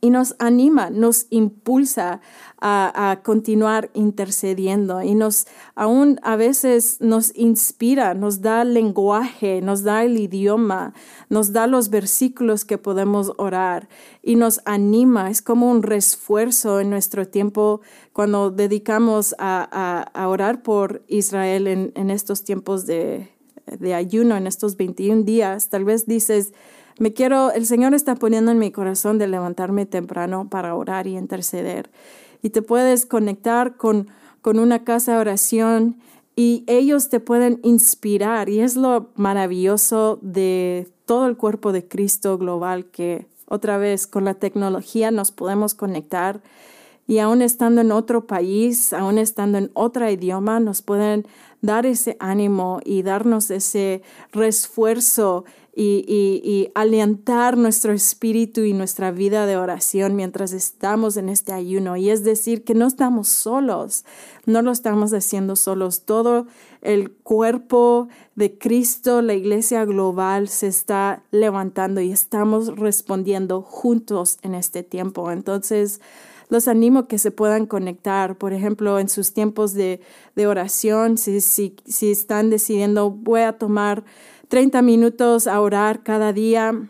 y 0.00 0.10
nos 0.10 0.36
anima, 0.38 0.90
nos 0.90 1.26
impulsa 1.30 2.20
a, 2.60 3.20
continuar 3.22 3.90
intercediendo 3.94 5.02
y 5.02 5.14
nos 5.14 5.46
aún 5.74 6.18
a 6.22 6.36
veces 6.36 6.98
nos 7.00 7.34
inspira, 7.36 8.14
nos 8.14 8.40
da 8.40 8.64
lenguaje, 8.64 9.60
nos 9.62 9.82
da 9.82 10.04
el 10.04 10.18
idioma, 10.18 10.94
nos 11.28 11.52
da 11.52 11.66
los 11.66 11.90
versículos 11.90 12.64
que 12.64 12.78
podemos 12.78 13.32
orar 13.36 13.88
y 14.22 14.36
nos 14.36 14.60
anima. 14.64 15.30
Es 15.30 15.42
como 15.42 15.70
un 15.70 15.82
refuerzo 15.82 16.80
en 16.80 16.90
nuestro 16.90 17.26
tiempo 17.28 17.80
cuando 18.12 18.50
dedicamos 18.50 19.34
a, 19.38 20.10
orar 20.28 20.62
por 20.62 21.02
Israel 21.08 21.66
en, 21.66 22.10
estos 22.10 22.44
tiempos 22.44 22.86
de, 22.86 23.30
de 23.66 23.94
ayuno, 23.94 24.36
en 24.36 24.46
estos 24.46 24.76
21 24.76 25.22
días. 25.22 25.68
Tal 25.68 25.84
vez 25.84 26.06
dices, 26.06 26.52
me 26.98 27.12
quiero, 27.12 27.52
el 27.52 27.66
Señor 27.66 27.94
está 27.94 28.14
poniendo 28.14 28.50
en 28.50 28.58
mi 28.58 28.70
corazón 28.70 29.18
de 29.18 29.26
levantarme 29.26 29.86
temprano 29.86 30.48
para 30.48 30.74
orar 30.74 31.06
y 31.06 31.16
interceder. 31.16 31.90
Y 32.42 32.50
te 32.50 32.62
puedes 32.62 33.06
conectar 33.06 33.76
con, 33.76 34.08
con 34.40 34.58
una 34.58 34.84
casa 34.84 35.12
de 35.12 35.18
oración 35.18 35.98
y 36.36 36.64
ellos 36.66 37.08
te 37.08 37.20
pueden 37.20 37.60
inspirar. 37.62 38.48
Y 38.48 38.60
es 38.60 38.76
lo 38.76 39.10
maravilloso 39.16 40.18
de 40.22 40.88
todo 41.04 41.26
el 41.26 41.36
cuerpo 41.36 41.72
de 41.72 41.86
Cristo 41.86 42.38
global 42.38 42.86
que 42.86 43.26
otra 43.48 43.78
vez 43.78 44.06
con 44.06 44.24
la 44.24 44.34
tecnología 44.34 45.10
nos 45.10 45.30
podemos 45.30 45.74
conectar 45.74 46.40
y 47.08 47.18
aún 47.18 47.40
estando 47.40 47.80
en 47.80 47.92
otro 47.92 48.26
país, 48.26 48.92
aún 48.92 49.18
estando 49.18 49.58
en 49.58 49.70
otro 49.74 50.10
idioma, 50.10 50.58
nos 50.58 50.82
pueden 50.82 51.26
dar 51.60 51.86
ese 51.86 52.16
ánimo 52.18 52.80
y 52.84 53.02
darnos 53.02 53.50
ese 53.50 54.02
refuerzo 54.32 55.44
y, 55.78 56.04
y, 56.42 56.70
alientar 56.74 57.58
nuestro 57.58 57.92
espíritu 57.92 58.62
y 58.62 58.72
nuestra 58.72 59.10
vida 59.10 59.44
de 59.44 59.58
oración 59.58 60.16
mientras 60.16 60.54
estamos 60.54 61.18
en 61.18 61.28
este 61.28 61.52
ayuno. 61.52 61.98
Y 61.98 62.08
es 62.08 62.24
decir, 62.24 62.64
que 62.64 62.74
no 62.74 62.86
estamos 62.86 63.28
solos, 63.28 64.06
no 64.46 64.62
lo 64.62 64.72
estamos 64.72 65.12
haciendo 65.12 65.54
solos. 65.54 66.06
Todo 66.06 66.46
el 66.80 67.12
cuerpo 67.12 68.08
de 68.36 68.56
Cristo, 68.56 69.20
la 69.20 69.34
iglesia 69.34 69.84
global, 69.84 70.48
se 70.48 70.68
está 70.68 71.24
levantando 71.30 72.00
y 72.00 72.10
estamos 72.10 72.74
respondiendo 72.78 73.60
juntos 73.60 74.38
en 74.40 74.54
este 74.54 74.82
tiempo. 74.82 75.30
Entonces, 75.30 76.00
los 76.48 76.68
animo 76.68 77.06
que 77.06 77.18
se 77.18 77.30
puedan 77.30 77.66
conectar, 77.66 78.38
por 78.38 78.52
ejemplo, 78.52 78.98
en 78.98 79.08
sus 79.08 79.34
tiempos 79.34 79.74
de, 79.74 80.00
de 80.36 80.46
oración, 80.46 81.18
si, 81.18 81.40
si, 81.40 81.76
si 81.84 82.12
están 82.12 82.48
decidiendo, 82.50 83.10
voy 83.10 83.42
a 83.42 83.58
tomar 83.58 84.04
30 84.48 84.82
minutos 84.82 85.46
a 85.46 85.60
orar 85.60 86.02
cada 86.02 86.32
día, 86.32 86.88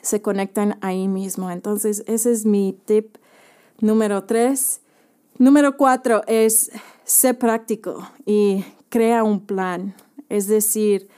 se 0.00 0.20
conectan 0.22 0.78
ahí 0.80 1.08
mismo. 1.08 1.50
Entonces, 1.50 2.02
ese 2.06 2.32
es 2.32 2.44
mi 2.44 2.76
tip 2.84 3.16
número 3.80 4.24
tres. 4.24 4.80
Número 5.38 5.76
cuatro 5.76 6.22
es 6.26 6.70
ser 7.04 7.38
práctico 7.38 8.08
y 8.26 8.64
crea 8.88 9.24
un 9.24 9.40
plan. 9.40 9.94
Es 10.28 10.46
decir, 10.46 11.08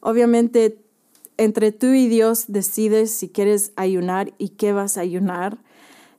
obviamente 0.00 0.78
entre 1.36 1.72
tú 1.72 1.88
y 1.88 2.06
Dios 2.06 2.44
decides 2.48 3.10
si 3.10 3.28
quieres 3.28 3.72
ayunar 3.76 4.32
y 4.38 4.50
qué 4.50 4.72
vas 4.72 4.96
a 4.96 5.00
ayunar. 5.00 5.58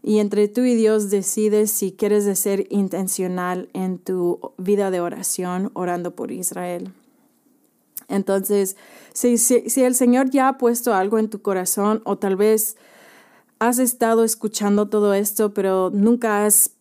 Y 0.04 0.20
entre 0.20 0.48
tú 0.48 0.62
y 0.62 0.76
Dios 0.76 1.10
decides 1.10 1.72
si 1.72 1.92
quieres 1.92 2.38
ser 2.38 2.68
intencional 2.70 3.70
en 3.74 3.98
tu 3.98 4.54
vida 4.58 4.92
de 4.92 5.02
oración 5.02 5.72
orando 5.74 6.16
por 6.16 6.32
Israel. 6.32 6.92
Entonces, 8.08 8.78
si, 9.14 9.38
si, 9.38 9.84
el 9.84 9.96
Señor 9.96 10.30
ya 10.30 10.48
ha 10.48 10.58
puesto 10.58 10.94
algo 10.94 11.18
en 11.18 11.30
tu 11.30 11.42
corazón 11.42 12.02
o 12.06 12.18
tal 12.18 12.36
vez 12.36 12.78
has 13.60 13.80
estado 13.80 14.24
escuchando 14.24 14.90
todo 14.90 15.14
esto, 15.14 15.54
pero 15.54 15.90
nunca 15.94 16.46
has 16.46 16.72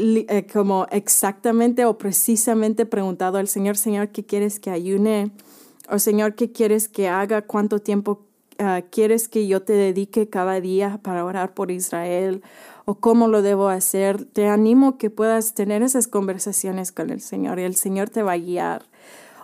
eh, 0.00 0.46
como 0.52 0.86
exactamente 0.92 1.84
o 1.84 1.98
precisamente 1.98 2.86
preguntado 2.86 3.38
al 3.38 3.48
Señor, 3.48 3.76
Señor, 3.76 4.10
¿qué 4.10 4.24
quieres 4.24 4.60
que 4.60 4.70
ayune? 4.70 5.32
O 5.90 5.98
Señor, 5.98 6.36
¿qué 6.36 6.52
quieres 6.52 6.88
que 6.88 7.08
haga? 7.08 7.42
¿Cuánto 7.42 7.80
tiempo 7.80 8.24
ah, 8.58 8.82
quieres 8.92 9.28
que 9.28 9.48
yo 9.48 9.62
te 9.62 9.72
dedique 9.72 10.28
cada 10.28 10.60
día 10.60 11.00
para 11.02 11.24
orar 11.24 11.52
por 11.52 11.72
Israel? 11.72 12.42
¿O 12.84 12.94
cómo 12.94 13.26
lo 13.26 13.42
debo 13.42 13.68
hacer? 13.68 14.24
Te 14.24 14.46
animo 14.46 14.98
que 14.98 15.10
puedas 15.10 15.54
tener 15.54 15.82
esas 15.82 16.06
conversaciones 16.06 16.92
con 16.92 17.10
el 17.10 17.20
Señor 17.20 17.58
y 17.58 17.64
el 17.64 17.74
Señor 17.74 18.08
te 18.08 18.22
va 18.22 18.32
a 18.32 18.38
guiar. 18.38 18.87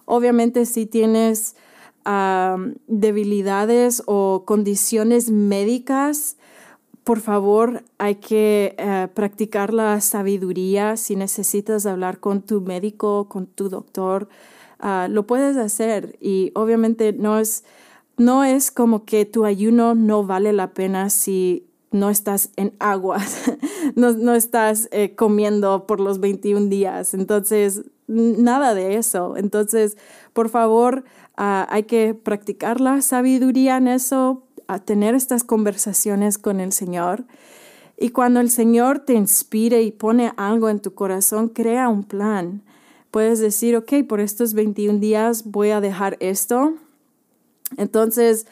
Obviamente 0.05 0.67
si 0.67 0.87
tienes 0.87 1.57
debilidades 2.87 4.03
o 4.05 4.45
condiciones 4.45 5.31
médicas, 5.31 6.37
por 7.05 7.21
favor, 7.21 7.85
hay 7.99 8.17
que 8.17 8.75
eh, 8.79 9.09
practicar 9.13 9.75
la 9.75 10.01
sabiduría. 10.01 10.97
Si 10.97 11.17
necesitas 11.17 11.85
hablar 11.85 12.19
con 12.19 12.41
tu 12.41 12.63
médico, 12.63 13.29
con 13.29 13.47
tu 13.47 13.69
doctor, 13.69 14.29
ah, 14.81 15.07
lo 15.11 15.27
puedes 15.27 15.59
hacer. 15.59 16.17
Y 16.21 16.51
obviamente 16.55 17.13
no 17.13 17.39
es, 17.39 17.65
no 18.17 18.43
es 18.43 18.71
como 18.71 19.05
que 19.05 19.27
tu 19.27 19.45
ayuno 19.45 19.95
no 19.95 20.25
vale 20.25 20.55
la 20.55 20.73
pena 20.73 21.11
si 21.11 21.67
no 21.91 22.11
estás 22.11 22.51
en 22.57 22.75
agua, 22.81 23.19
no, 23.95 24.13
no, 24.13 24.35
estás 24.35 24.89
eh, 24.91 25.15
comiendo 25.15 25.87
por 25.87 26.01
los 26.01 26.19
21 26.21 26.67
días. 26.69 27.15
Entonces, 27.15 27.83
nada 28.07 28.75
de 28.75 28.97
eso. 28.97 29.37
Entonces, 29.37 29.97
por 30.33 30.49
favor, 30.49 31.05
ah, 31.37 31.67
hay 31.71 31.85
que 31.85 32.15
practicar 32.15 32.81
la 32.81 33.01
sabiduría 33.03 33.77
en 33.77 33.89
eso, 33.89 34.43
a 34.67 34.79
tener 34.79 35.15
estas 35.15 35.45
conversaciones 35.45 36.39
con 36.39 36.61
el 36.61 36.73
Señor. 36.73 37.25
Y 37.99 38.11
cuando 38.11 38.41
el 38.41 38.51
Señor 38.51 39.01
te 39.01 39.15
inspire 39.15 39.83
y 39.83 39.93
pone 39.93 40.33
algo 40.37 40.69
en 40.69 40.81
tu 40.81 40.95
corazón, 40.95 41.49
crea 41.49 41.89
un 41.89 42.03
plan. 42.03 42.63
Puedes 43.11 43.39
decir, 43.39 43.77
ok, 43.77 43.93
por 44.09 44.21
estos 44.21 44.55
21 44.55 44.99
días 44.99 45.45
voy 45.45 45.71
a 45.71 45.81
dejar 45.81 46.17
esto. 46.21 46.75
Entonces, 47.77 48.47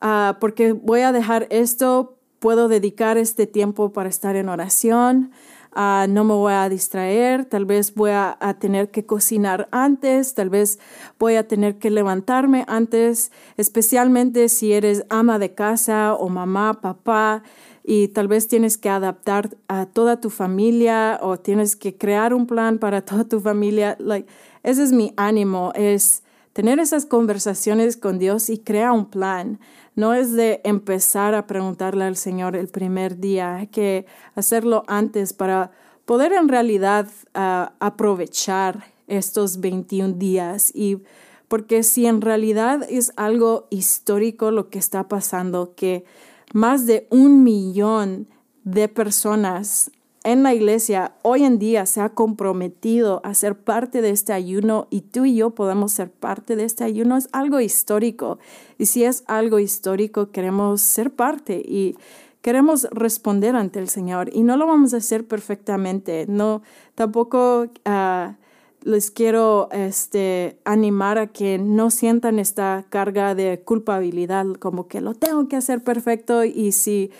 uh, 0.00 0.38
porque 0.40 0.72
voy 0.72 1.00
a 1.00 1.12
dejar 1.12 1.46
esto, 1.50 2.16
puedo 2.38 2.68
dedicar 2.68 3.18
este 3.18 3.46
tiempo 3.46 3.92
para 3.92 4.08
estar 4.08 4.36
en 4.36 4.48
oración. 4.48 5.32
Ah, 5.72 6.06
no 6.08 6.24
me 6.24 6.34
voy 6.34 6.52
a 6.52 6.68
distraer, 6.68 7.44
tal 7.44 7.64
vez 7.64 7.94
voy 7.94 8.10
a, 8.10 8.36
tener 8.58 8.90
que 8.90 9.04
cocinar 9.04 9.68
antes, 9.70 10.34
tal 10.34 10.50
vez 10.50 10.78
voy 11.18 11.36
a 11.36 11.46
tener 11.46 11.78
que 11.78 11.90
levantarme 11.90 12.64
antes, 12.68 13.30
especialmente 13.56 14.48
si 14.48 14.72
eres 14.72 15.04
ama 15.10 15.38
de 15.38 15.54
casa 15.54 16.14
o 16.14 16.28
mamá, 16.28 16.80
papá, 16.80 17.42
y 17.84 18.08
tal 18.08 18.28
vez 18.28 18.48
tienes 18.48 18.76
que 18.76 18.90
adaptar 18.90 19.56
a 19.68 19.86
toda 19.86 20.20
tu 20.20 20.30
familia 20.30 21.18
o 21.22 21.38
tienes 21.38 21.76
que 21.76 21.96
crear 21.96 22.34
un 22.34 22.46
plan 22.46 22.78
para 22.78 23.02
toda 23.02 23.24
tu 23.24 23.40
familia. 23.40 23.96
Like, 23.98 24.28
ese 24.62 24.82
es 24.82 24.92
mi 24.92 25.14
ánimo, 25.16 25.72
es 25.74 26.22
tener 26.52 26.78
esas 26.78 27.06
conversaciones 27.06 27.96
con 27.96 28.18
Dios 28.18 28.50
y 28.50 28.58
crea 28.58 28.92
un 28.92 29.06
plan. 29.06 29.60
No 29.94 30.14
es 30.14 30.32
de 30.32 30.60
empezar 30.64 31.34
a 31.34 31.46
preguntarle 31.46 32.04
al 32.04 32.16
Señor 32.16 32.56
el 32.56 32.68
primer 32.68 33.18
día, 33.18 33.56
hay 33.56 33.66
que 33.68 34.06
hacerlo 34.34 34.84
antes 34.86 35.32
para 35.32 35.70
poder 36.04 36.32
en 36.32 36.48
realidad 36.48 37.08
ah, 37.34 37.72
aprovechar 37.80 38.92
estos 39.08 39.60
21 39.60 40.14
días 40.14 40.70
y 40.74 41.02
porque 41.48 41.82
si 41.82 42.06
en 42.06 42.20
realidad 42.20 42.86
es 42.88 43.12
algo 43.16 43.66
histórico 43.70 44.50
lo 44.50 44.68
que 44.68 44.78
está 44.78 45.08
pasando, 45.08 45.74
que 45.74 46.04
más 46.52 46.86
de 46.86 47.06
un 47.10 47.42
millón 47.42 48.28
de 48.64 48.88
personas 48.88 49.90
en 50.28 50.42
la 50.42 50.52
iglesia 50.52 51.12
hoy 51.22 51.44
en 51.44 51.58
día 51.58 51.86
se 51.86 52.02
ha 52.02 52.10
comprometido 52.10 53.22
a 53.24 53.32
ser 53.32 53.56
parte 53.56 54.02
de 54.02 54.10
este 54.10 54.34
ayuno 54.34 54.86
y 54.90 55.00
tú 55.00 55.24
y 55.24 55.34
yo 55.34 55.54
podemos 55.54 55.92
ser 55.92 56.10
parte 56.10 56.54
de 56.54 56.64
este 56.64 56.84
ayuno, 56.84 57.16
es 57.16 57.30
algo 57.32 57.60
histórico. 57.60 58.38
Y 58.76 58.86
si 58.86 59.04
es 59.04 59.24
algo 59.26 59.58
histórico, 59.58 60.30
queremos 60.30 60.82
ser 60.82 61.12
parte 61.12 61.62
y 61.64 61.96
queremos 62.42 62.88
responder 62.90 63.56
ante 63.56 63.78
el 63.78 63.88
Señor 63.88 64.28
y 64.30 64.42
no 64.42 64.58
lo 64.58 64.66
vamos 64.66 64.92
a 64.92 64.98
hacer 64.98 65.26
perfectamente. 65.26 66.26
No, 66.28 66.60
tampoco 66.94 67.68
ah, 67.86 68.36
les 68.82 69.10
quiero 69.10 69.70
este, 69.72 70.58
animar 70.66 71.16
a 71.16 71.28
que 71.28 71.56
no 71.56 71.90
sientan 71.90 72.38
esta 72.38 72.84
carga 72.90 73.34
de 73.34 73.62
culpabilidad, 73.64 74.44
como 74.58 74.88
que 74.88 75.00
lo 75.00 75.14
tengo 75.14 75.48
que 75.48 75.56
hacer 75.56 75.82
perfecto 75.82 76.44
y 76.44 76.72
si, 76.72 77.12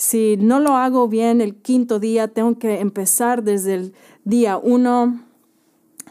si 0.00 0.38
no 0.38 0.60
lo 0.60 0.78
hago 0.78 1.08
bien 1.08 1.42
el 1.42 1.56
quinto 1.56 2.00
día, 2.00 2.28
tengo 2.28 2.58
que 2.58 2.80
empezar 2.80 3.42
desde 3.42 3.74
el 3.74 3.94
día 4.24 4.56
uno. 4.56 5.20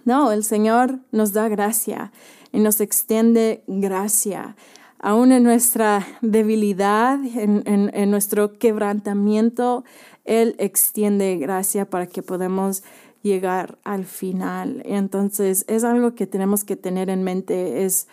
No, 0.05 0.31
el 0.31 0.43
Señor 0.43 0.99
nos 1.11 1.33
da 1.33 1.47
gracia 1.47 2.11
y 2.51 2.59
nos 2.59 2.81
extiende 2.81 3.63
gracia 3.65 4.55
aún 4.99 5.31
en 5.31 5.41
nuestra 5.41 6.05
debilidad, 6.21 7.19
en, 7.23 8.11
nuestro 8.11 8.59
quebrantamiento, 8.59 9.83
Él 10.23 10.55
extiende 10.59 11.37
gracia 11.37 11.89
para 11.89 12.05
que 12.05 12.21
podamos 12.21 12.83
llegar 13.23 13.79
al 13.83 14.05
final. 14.05 14.83
Entonces, 14.85 15.65
es 15.67 15.83
algo 15.83 16.13
que 16.13 16.27
tenemos 16.27 16.63
que 16.63 16.75
tener 16.75 17.09
en 17.09 17.23
mente, 17.23 17.85
es 17.85 18.07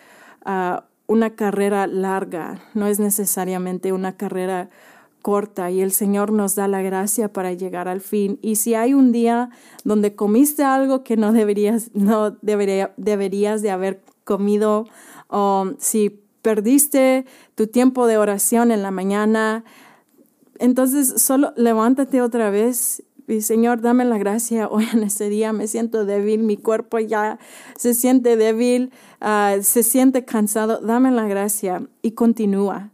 ah, 0.47 0.85
una 1.07 1.35
carrera 1.35 1.87
larga, 1.87 2.63
no 2.73 2.87
es 2.87 2.99
necesariamente 2.99 3.93
una 3.93 4.17
carrera 4.17 4.71
corta 5.27 5.73
y 5.73 5.81
el 5.81 5.91
Señor 5.91 6.31
nos 6.31 6.55
da 6.55 6.69
la 6.69 6.83
gracia 6.83 7.33
para 7.33 7.53
llegar 7.53 7.89
al 7.89 8.01
fin. 8.01 8.39
Y 8.43 8.55
si 8.55 8.75
hay 8.75 8.95
un 8.95 9.11
día 9.11 9.51
donde 9.83 10.15
comiste 10.15 10.63
algo 10.63 11.03
que 11.03 11.17
no 11.17 11.33
deberías, 11.33 11.91
no 11.95 12.31
debería, 12.43 12.95
deberías 12.97 13.61
de 13.61 13.73
haber 13.73 14.05
comido, 14.23 14.87
o 15.27 15.73
si 15.81 16.23
perdiste 16.43 17.27
tu 17.57 17.67
tiempo 17.67 18.07
de 18.07 18.19
oración 18.19 18.71
en 18.71 18.85
la 18.85 18.93
mañana, 18.93 19.65
entonces 20.61 21.21
solo 21.21 21.53
levántate 21.57 22.23
otra 22.23 22.51
vez 22.51 23.03
y 23.27 23.41
Señor, 23.41 23.81
dame 23.81 24.05
la 24.05 24.19
gracia 24.19 24.69
hoy 24.69 24.87
en 24.93 25.03
este 25.03 25.29
día. 25.29 25.53
Me 25.53 25.67
siento 25.67 26.05
débil, 26.05 26.45
mi 26.45 26.57
cuerpo 26.57 27.01
ya 27.01 27.41
se 27.77 27.95
siente 27.95 28.37
débil, 28.37 28.93
ah, 29.21 29.57
se 29.61 29.83
siente 29.83 30.25
cansado. 30.25 30.79
Dame 30.81 31.11
la 31.11 31.27
gracia 31.27 31.83
y 32.01 32.13
continúa. 32.13 32.93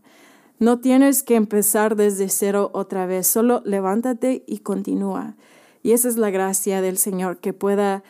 No 0.62 0.78
tienes 0.78 1.24
que 1.24 1.34
empezar 1.34 1.96
desde 1.96 2.28
cero 2.28 2.70
otra 2.72 3.04
vez, 3.04 3.26
solo 3.26 3.62
levántate 3.64 4.44
y 4.46 4.58
continúa. 4.58 5.34
Y 5.82 5.90
esa 5.90 6.06
es 6.06 6.18
la 6.18 6.30
gracia 6.30 6.80
del 6.80 6.98
Señor, 6.98 7.38
que 7.38 7.52
pueda 7.52 8.04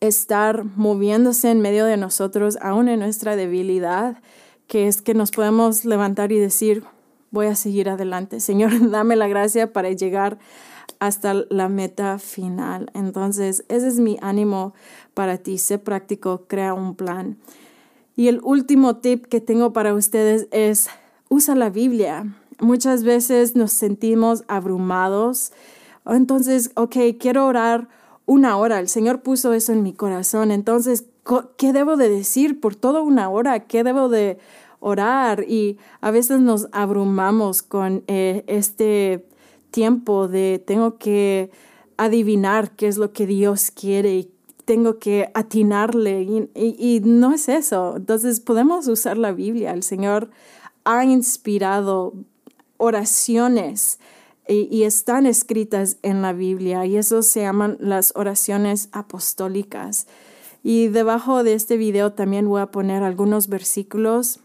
estar 0.00 0.64
moviéndose 0.64 1.50
en 1.50 1.60
medio 1.60 1.84
de 1.84 1.98
nosotros, 1.98 2.56
aún 2.62 2.88
en 2.88 3.00
nuestra 3.00 3.36
debilidad, 3.36 4.22
que 4.66 4.88
es 4.88 5.02
que 5.02 5.12
nos 5.12 5.32
podemos 5.32 5.84
levantar 5.84 6.32
y 6.32 6.38
decir, 6.38 6.82
voy 7.30 7.48
a 7.48 7.56
seguir 7.56 7.90
adelante. 7.90 8.40
Señor, 8.40 8.70
dame 8.90 9.16
la 9.16 9.28
gracia 9.28 9.70
para 9.70 9.92
llegar 9.92 10.38
hasta 10.98 11.34
la 11.50 11.68
meta 11.68 12.18
final. 12.18 12.90
Entonces, 12.94 13.66
ese 13.68 13.88
es 13.88 14.00
mi 14.00 14.16
ánimo 14.22 14.72
para 15.12 15.36
ti. 15.36 15.58
Sé 15.58 15.78
práctico, 15.78 16.46
crea 16.48 16.72
un 16.72 16.94
plan. 16.94 17.36
Y 18.16 18.28
el 18.28 18.40
último 18.42 18.96
tip 18.96 19.26
que 19.26 19.40
tengo 19.40 19.72
para 19.72 19.94
ustedes 19.94 20.46
es, 20.52 20.88
usa 21.28 21.54
la 21.54 21.70
Biblia. 21.70 22.34
Muchas 22.60 23.02
veces 23.02 23.56
nos 23.56 23.72
sentimos 23.72 24.44
abrumados. 24.46 25.52
Entonces, 26.06 26.70
ok, 26.76 26.96
quiero 27.18 27.46
orar 27.46 27.88
una 28.26 28.56
hora. 28.56 28.78
El 28.78 28.88
Señor 28.88 29.22
puso 29.22 29.52
eso 29.52 29.72
en 29.72 29.82
mi 29.82 29.92
corazón. 29.92 30.50
Entonces, 30.50 31.06
¿qué 31.56 31.72
debo 31.72 31.96
de 31.96 32.08
decir 32.08 32.60
por 32.60 32.76
toda 32.76 33.00
una 33.00 33.28
hora? 33.28 33.60
¿Qué 33.60 33.82
debo 33.82 34.08
de 34.08 34.38
orar? 34.80 35.44
Y 35.48 35.78
a 36.00 36.10
veces 36.10 36.40
nos 36.40 36.68
abrumamos 36.72 37.62
con 37.62 38.04
eh, 38.06 38.44
este 38.46 39.26
tiempo 39.70 40.28
de 40.28 40.62
tengo 40.64 40.98
que 40.98 41.50
adivinar 41.96 42.70
qué 42.72 42.86
es 42.86 42.96
lo 42.96 43.12
que 43.12 43.26
Dios 43.26 43.72
quiere 43.72 44.14
y 44.14 44.33
tengo 44.64 44.98
que 44.98 45.30
atinarle 45.34 46.22
y, 46.22 46.50
y, 46.54 47.00
no 47.00 47.32
es 47.32 47.48
eso. 47.48 47.96
Entonces 47.96 48.40
podemos 48.40 48.88
usar 48.88 49.18
la 49.18 49.32
Biblia. 49.32 49.72
El 49.72 49.82
Señor 49.82 50.30
ha 50.84 51.04
inspirado 51.04 52.14
oraciones 52.76 53.98
y, 54.46 54.82
están 54.82 55.26
escritas 55.26 55.96
en 56.02 56.20
la 56.20 56.32
Biblia 56.32 56.84
y 56.84 56.96
eso 56.96 57.22
se 57.22 57.40
llaman 57.40 57.78
las 57.80 58.12
oraciones 58.14 58.88
apostólicas. 58.92 60.06
Y 60.62 60.88
debajo 60.88 61.42
de 61.44 61.54
este 61.54 61.76
video 61.76 62.12
también 62.12 62.48
voy 62.48 62.60
a 62.60 62.70
poner 62.70 63.02
algunos 63.02 63.48
versículos. 63.48 64.40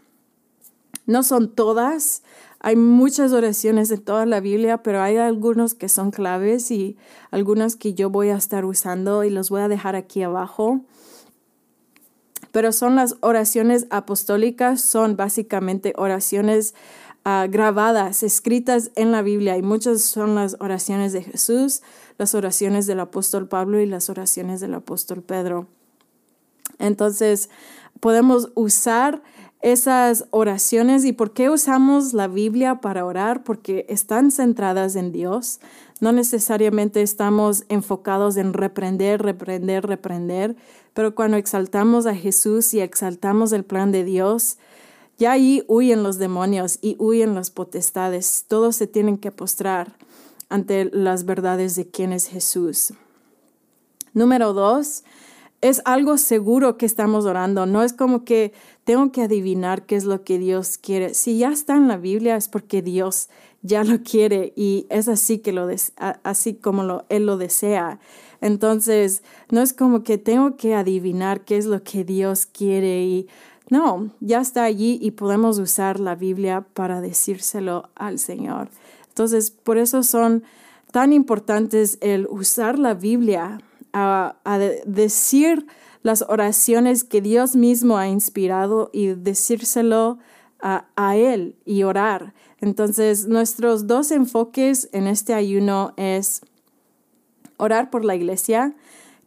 No 1.05 1.23
son 1.23 1.53
todas, 1.53 2.23
hay 2.59 2.75
muchas 2.75 3.31
oraciones 3.31 3.89
en 3.91 4.01
toda 4.01 4.25
la 4.25 4.39
Biblia, 4.39 4.83
pero 4.83 5.01
hay 5.01 5.17
algunos 5.17 5.75
que 5.75 5.89
son 5.89 6.11
claves 6.11 6.71
y 6.71 6.97
algunos 7.31 7.75
que 7.75 7.93
yo 7.93 8.09
voy 8.09 8.29
a 8.29 8.35
estar 8.35 8.65
usando 8.65 9.23
y 9.23 9.29
los 9.29 9.49
voy 9.49 9.61
a 9.61 9.67
dejar 9.67 9.95
aquí 9.95 10.23
abajo. 10.23 10.81
Pero 12.51 12.71
son 12.71 12.95
las 12.95 13.15
oraciones 13.21 13.85
apostólicas, 13.91 14.81
son 14.81 15.15
básicamente 15.15 15.93
oraciones 15.95 16.73
Ah, 17.25 17.47
grabadas, 17.47 18.23
escritas 18.23 18.91
en 18.95 19.11
la 19.11 19.21
Biblia 19.21 19.57
y 19.57 19.61
muchas 19.61 20.01
son 20.01 20.35
las 20.35 20.55
oraciones 20.61 21.11
de 21.11 21.21
Jesús, 21.21 21.81
las 22.17 22.33
oraciones 22.33 22.87
del 22.87 23.01
apóstol 23.01 23.47
Pablo 23.47 23.81
y 23.81 23.85
las 23.85 24.09
oraciones 24.09 24.61
del 24.61 24.73
apóstol 24.73 25.21
Pedro. 25.21 25.67
Entonces, 26.79 27.49
podemos 27.99 28.51
usar 28.55 29.21
esas 29.61 30.25
oraciones 30.31 31.03
y 31.03 31.11
por 31.11 31.33
qué 31.33 31.49
usamos 31.49 32.13
la 32.13 32.27
Biblia 32.27 32.75
para 32.75 33.05
orar, 33.05 33.43
porque 33.43 33.85
están 33.89 34.31
centradas 34.31 34.95
en 34.95 35.11
Dios. 35.11 35.59
No 35.99 36.13
necesariamente 36.13 37.01
estamos 37.01 37.65
enfocados 37.67 38.37
en 38.37 38.53
reprender, 38.53 39.21
reprender, 39.21 39.85
reprender, 39.85 40.55
pero 40.93 41.13
cuando 41.13 41.37
exaltamos 41.37 42.05
a 42.05 42.15
Jesús 42.15 42.73
y 42.73 42.79
exaltamos 42.79 43.51
el 43.51 43.65
plan 43.65 43.91
de 43.91 44.05
Dios, 44.05 44.57
ya 45.17 45.33
ahí 45.33 45.65
huyen 45.67 46.03
los 46.03 46.17
demonios 46.17 46.79
y 46.81 46.95
huyen 46.97 47.35
las 47.35 47.51
potestades. 47.51 48.45
Todos 48.47 48.77
se 48.77 48.87
tienen 48.87 49.17
que 49.17 49.31
postrar 49.31 49.97
ante 50.47 50.85
las 50.85 51.25
verdades 51.25 51.75
de 51.75 51.89
quién 51.89 52.13
es 52.13 52.27
Jesús. 52.27 52.93
Número 54.13 54.53
dos, 54.53 55.03
es 55.61 55.81
algo 55.85 56.17
seguro 56.17 56.77
que 56.77 56.85
estamos 56.85 57.25
orando. 57.25 57.65
No 57.65 57.83
es 57.83 57.93
como 57.93 58.23
que 58.23 58.53
tengo 58.83 59.11
que 59.11 59.23
adivinar 59.23 59.85
qué 59.85 59.95
es 59.95 60.05
lo 60.05 60.23
que 60.23 60.39
Dios 60.39 60.77
quiere. 60.77 61.13
Si 61.13 61.37
ya 61.37 61.49
está 61.49 61.75
en 61.75 61.87
la 61.87 61.97
Biblia 61.97 62.35
es 62.35 62.47
porque 62.47 62.81
Dios 62.81 63.29
ya 63.61 63.83
lo 63.83 64.01
quiere 64.03 64.53
y 64.55 64.87
es 64.89 65.07
así 65.07 65.39
que 65.39 65.51
lo 65.51 65.67
así 66.23 66.53
como 66.53 66.83
lo, 66.83 67.05
él 67.09 67.25
lo 67.25 67.37
desea. 67.37 67.99
Entonces, 68.41 69.21
no 69.49 69.61
es 69.61 69.73
como 69.73 70.03
que 70.03 70.17
tengo 70.17 70.55
que 70.55 70.75
adivinar 70.75 71.41
qué 71.41 71.57
es 71.57 71.65
lo 71.65 71.83
que 71.83 72.05
Dios 72.05 72.45
quiere 72.45 73.03
y 73.03 73.27
no, 73.69 74.09
ya 74.19 74.39
está 74.39 74.63
allí 74.63 74.97
y 75.01 75.11
podemos 75.11 75.59
usar 75.59 75.99
la 75.99 76.15
Biblia 76.15 76.65
para 76.73 77.01
decírselo 77.01 77.89
al 77.95 78.17
Señor. 78.17 78.69
Entonces, 79.09 79.51
por 79.51 79.77
eso 79.77 80.03
son 80.03 80.43
tan 80.91 81.11
importantes 81.13 81.97
el 82.01 82.25
usar 82.27 82.79
la 82.79 82.93
Biblia 82.93 83.59
a, 83.93 84.35
decir 84.85 85.65
las 86.03 86.23
oraciones 86.27 87.03
que 87.03 87.21
Dios 87.21 87.55
mismo 87.55 87.97
ha 87.97 88.07
inspirado 88.07 88.89
y 88.93 89.07
decírselo 89.07 90.17
a, 90.59 90.85
a, 90.95 91.15
Él 91.15 91.55
y 91.65 91.83
orar. 91.83 92.33
Entonces, 92.61 93.27
nuestros 93.27 93.87
dos 93.87 94.11
enfoques 94.11 94.89
en 94.91 95.07
este 95.07 95.33
ayuno 95.33 95.93
es 95.97 96.41
orar 97.57 97.89
por 97.89 98.05
la 98.05 98.15
iglesia, 98.15 98.75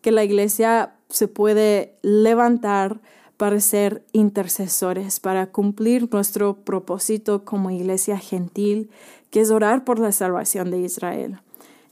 que 0.01 0.13
la 0.13 0.25
iglesia 0.25 0.95
se 1.09 1.29
puede 1.29 1.97
levantar 2.03 3.01
para 3.37 3.59
ser 3.61 4.05
intercesores, 4.13 5.19
para 5.19 5.47
cumplir 5.51 6.09
nuestro 6.13 6.55
propósito 6.65 7.45
como 7.45 7.71
iglesia 7.71 8.19
gentil, 8.19 8.91
que 9.31 9.41
es 9.41 9.51
orar 9.51 9.85
por 9.85 9.99
la 9.99 10.13
salvación 10.13 10.71
de 10.71 10.81
Israel. 10.81 11.41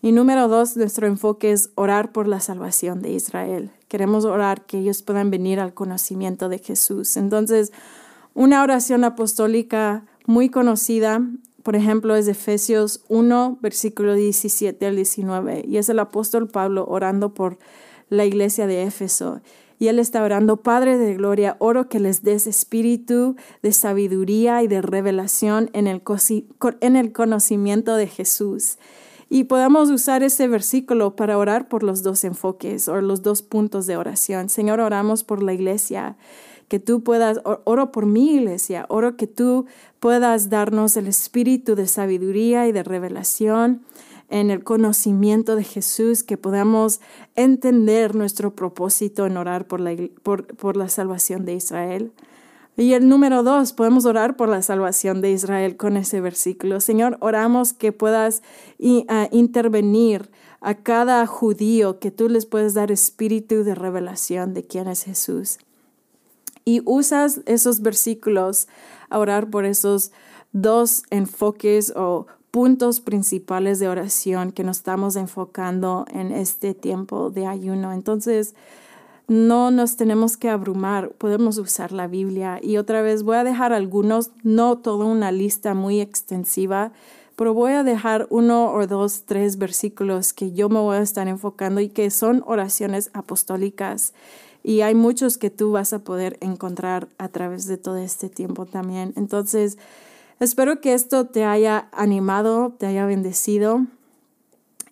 Y 0.03 0.13
número 0.13 0.49
dos, 0.49 0.77
nuestro 0.77 1.07
enfoque 1.07 1.53
es 1.53 1.71
orar 1.75 2.13
por 2.13 2.27
la 2.27 2.41
salvación 2.41 3.03
de 3.03 3.11
Israel. 3.11 3.71
Queremos 3.89 4.25
orar 4.25 4.65
que 4.65 4.79
ellos 4.79 5.03
puedan 5.03 5.31
venir 5.31 5.61
al 5.61 5.75
conocimiento 5.75 6.49
de 6.49 6.59
Jesús. 6.59 7.17
Entonces, 7.17 7.73
una 8.35 8.63
oración 8.63 9.05
apostólica 9.05 10.05
muy 10.27 10.49
conocida 10.49 11.21
por 11.63 11.77
ejemplo, 11.77 12.17
es 12.17 12.27
Efesios 12.27 13.05
1, 13.09 13.59
versículo 13.61 14.15
17 14.15 14.87
al 14.87 14.97
19, 14.97 15.65
y 15.67 15.77
es 15.77 15.89
el 15.89 15.99
apóstol 15.99 16.49
Pablo 16.49 16.87
orando 16.89 17.35
por 17.35 17.59
la 18.09 18.25
iglesia 18.25 18.67
de 18.67 18.85
Éfeso. 18.85 19.41
Y 19.79 19.89
él 19.89 19.99
está 19.99 20.23
orando, 20.23 20.59
Padre 20.59 20.99
de 20.99 21.15
Gloria, 21.15 21.57
oro 21.59 21.89
que 21.89 22.01
les 22.01 22.23
des 22.23 22.47
espíritu 22.47 23.37
de 23.63 23.73
sabiduría 23.73 24.63
y 24.63 24.69
de 24.69 24.83
revelación 24.83 25.71
en 25.73 25.87
el, 25.87 26.03
en 26.81 26.97
el 26.97 27.13
conocimiento 27.13 27.97
de 27.97 28.07
Jesús. 28.07 28.79
Y 29.33 29.45
podamos 29.45 29.91
usar 29.91 30.25
ese 30.25 30.49
versículo 30.49 31.15
para 31.15 31.39
orar 31.39 31.69
por 31.69 31.85
los 31.85 32.03
dos 32.03 32.25
enfoques 32.25 32.89
o 32.89 33.01
los 33.01 33.23
dos 33.23 33.43
puntos 33.43 33.87
de 33.87 33.97
oración. 33.97 34.49
Señor, 34.49 34.81
oramos 34.81 35.23
por 35.23 35.41
la 35.41 35.55
iglesia 35.55 36.17
que 36.67 36.81
tú 36.81 37.03
puedas, 37.05 37.41
oro 37.65 37.93
por 37.93 38.07
mi 38.07 38.35
iglesia, 38.35 38.87
oro 38.89 39.17
que 39.17 39.29
tú 39.29 39.67
puedas 40.01 40.51
darnos 40.51 40.97
el 40.97 41.07
espíritu 41.07 41.77
de 41.77 41.87
sabiduría 41.87 42.67
y 42.67 42.73
de 42.73 42.83
revelación 42.83 43.83
en 44.31 44.51
el 44.51 44.65
conocimiento 44.65 45.57
de 45.57 45.65
Jesús, 45.65 46.23
que 46.23 46.37
podamos 46.37 47.01
entender 47.35 48.15
nuestro 48.15 48.55
propósito 48.55 49.27
en 49.27 49.37
orar 49.37 49.67
por 49.67 49.81
la, 49.81 49.97
por, 50.23 50.77
la 50.77 50.89
salvación 50.89 51.45
de 51.45 51.55
Israel. 51.55 52.13
Y 52.81 52.95
el 52.95 53.11
número 53.11 53.43
dos, 53.43 53.75
podemos 53.75 54.07
orar 54.07 54.37
por 54.37 54.49
la 54.49 54.63
salvación 54.63 55.21
de 55.21 55.31
Israel 55.31 55.77
con 55.77 55.99
ese 55.99 56.23
versículo. 56.23 56.81
Señor, 56.81 57.19
oramos 57.21 57.75
que 57.75 57.93
puedas 57.93 58.43
intervenir 58.79 60.31
a 60.63 60.77
cada 60.77 61.27
judío, 61.27 61.99
que 61.99 62.11
tú 62.11 62.31
les 62.31 62.47
puedas 62.47 62.73
dar 62.73 62.91
espíritu 62.91 63.65
de 63.65 63.75
revelación 63.75 64.55
de 64.55 64.65
quién 64.65 64.89
es 64.89 65.05
Jesús. 65.05 65.59
Y 66.65 66.81
usas 66.87 67.43
esos 67.45 67.83
versículos 67.83 68.67
a 69.11 69.19
orar 69.19 69.51
por 69.51 69.67
esos 69.67 70.11
dos 70.53 71.03
enfoques 71.11 71.93
o 71.95 72.29
puntos 72.51 73.03
principales 73.03 73.79
de 73.79 73.89
oración 73.89 74.53
que 74.53 74.65
nos 74.65 74.79
estamos 74.79 75.17
enfocando 75.17 76.07
en 76.11 76.33
este 76.33 76.73
tiempo 76.73 77.29
de 77.29 77.47
ayuno. 77.47 77.93
Entonces, 77.93 78.55
no 79.31 79.71
nos 79.71 79.97
tenemos 79.97 80.37
que 80.37 80.51
abrumar, 80.51 81.13
podemos 81.13 81.57
usar 81.57 81.93
la 81.93 82.07
Biblia. 82.09 82.59
Y 82.63 82.77
otra 82.77 83.01
vez 83.01 83.23
voy 83.23 83.37
a 83.37 83.45
dejar 83.45 83.73
algunos, 83.73 84.33
no 84.43 84.79
toda 84.79 85.07
una 85.07 85.31
lista 85.31 85.73
muy 85.73 86.01
extensiva, 86.01 86.93
pero 87.37 87.55
voy 87.55 87.73
a 87.73 87.85
dejar 87.85 88.27
uno 88.29 88.73
o 88.73 88.87
dos, 88.87 89.23
tres 89.27 89.57
versículos 89.57 90.33
que 90.33 90.53
yo 90.53 90.69
me 90.69 90.81
voy 90.81 90.97
a 90.97 91.03
estar 91.03 91.29
enfocando 91.29 91.81
y 91.81 91.89
que 91.89 92.11
son 92.11 92.43
oraciones 92.47 93.11
apostólicas. 93.15 94.15
Y 94.63 94.81
hay 94.81 94.95
muchos 94.95 95.39
que 95.39 95.49
tú 95.49 95.71
vas 95.71 95.93
a 95.93 96.01
poder 96.01 96.37
encontrar 96.41 97.09
a 97.17 97.29
través 97.29 97.67
de 97.67 97.79
todo 97.79 97.99
este 97.99 98.29
tiempo 98.29 98.67
también. 98.67 99.15
Entonces, 99.17 99.79
Espero 100.41 100.81
que 100.81 100.95
esto 100.95 101.27
te 101.27 101.45
haya 101.45 101.91
animado, 101.93 102.73
te 102.79 102.87
haya 102.87 103.05
bendecido 103.05 103.85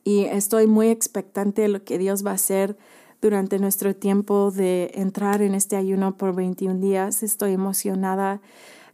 y 0.05 0.24
estoy 0.24 0.66
muy 0.66 0.88
expectante 0.88 1.62
de 1.62 1.68
lo 1.68 1.85
que 1.85 1.96
Dios 1.96 2.24
va 2.24 2.33
a 2.33 2.35
hacer 2.35 2.77
durante 3.20 3.59
nuestro 3.59 3.94
tiempo 3.94 4.50
de 4.50 4.90
entrar 4.94 5.42
en 5.42 5.54
este 5.54 5.76
ayuno 5.76 6.16
por 6.16 6.35
21 6.35 6.81
días. 6.81 7.22
Estoy 7.22 7.52
emocionada. 7.52 8.40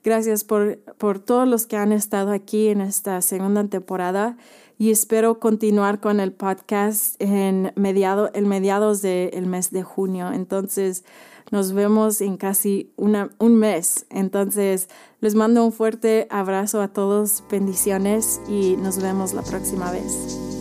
Gracias 0.02 0.44
por, 0.44 0.78
por 0.98 1.18
todos 1.18 1.48
los 1.48 1.66
que 1.66 1.76
han 1.76 1.92
estado 1.92 2.32
aquí 2.32 2.68
en 2.68 2.80
esta 2.80 3.20
segunda 3.22 3.64
temporada 3.64 4.36
y 4.78 4.90
espero 4.90 5.38
continuar 5.38 6.00
con 6.00 6.20
el 6.20 6.32
podcast 6.32 7.16
en, 7.20 7.72
mediado, 7.76 8.30
en 8.34 8.48
mediados 8.48 9.02
del 9.02 9.46
mes 9.46 9.70
de 9.70 9.82
junio. 9.82 10.32
Entonces, 10.32 11.04
nos 11.50 11.72
vemos 11.72 12.20
en 12.20 12.36
casi 12.36 12.92
una, 12.96 13.30
un 13.38 13.56
mes. 13.56 14.06
Entonces, 14.10 14.88
les 15.20 15.34
mando 15.34 15.64
un 15.64 15.72
fuerte 15.72 16.26
abrazo 16.30 16.82
a 16.82 16.88
todos, 16.88 17.44
bendiciones 17.50 18.40
y 18.48 18.76
nos 18.76 19.00
vemos 19.00 19.32
la 19.32 19.42
próxima 19.42 19.90
vez. 19.90 20.53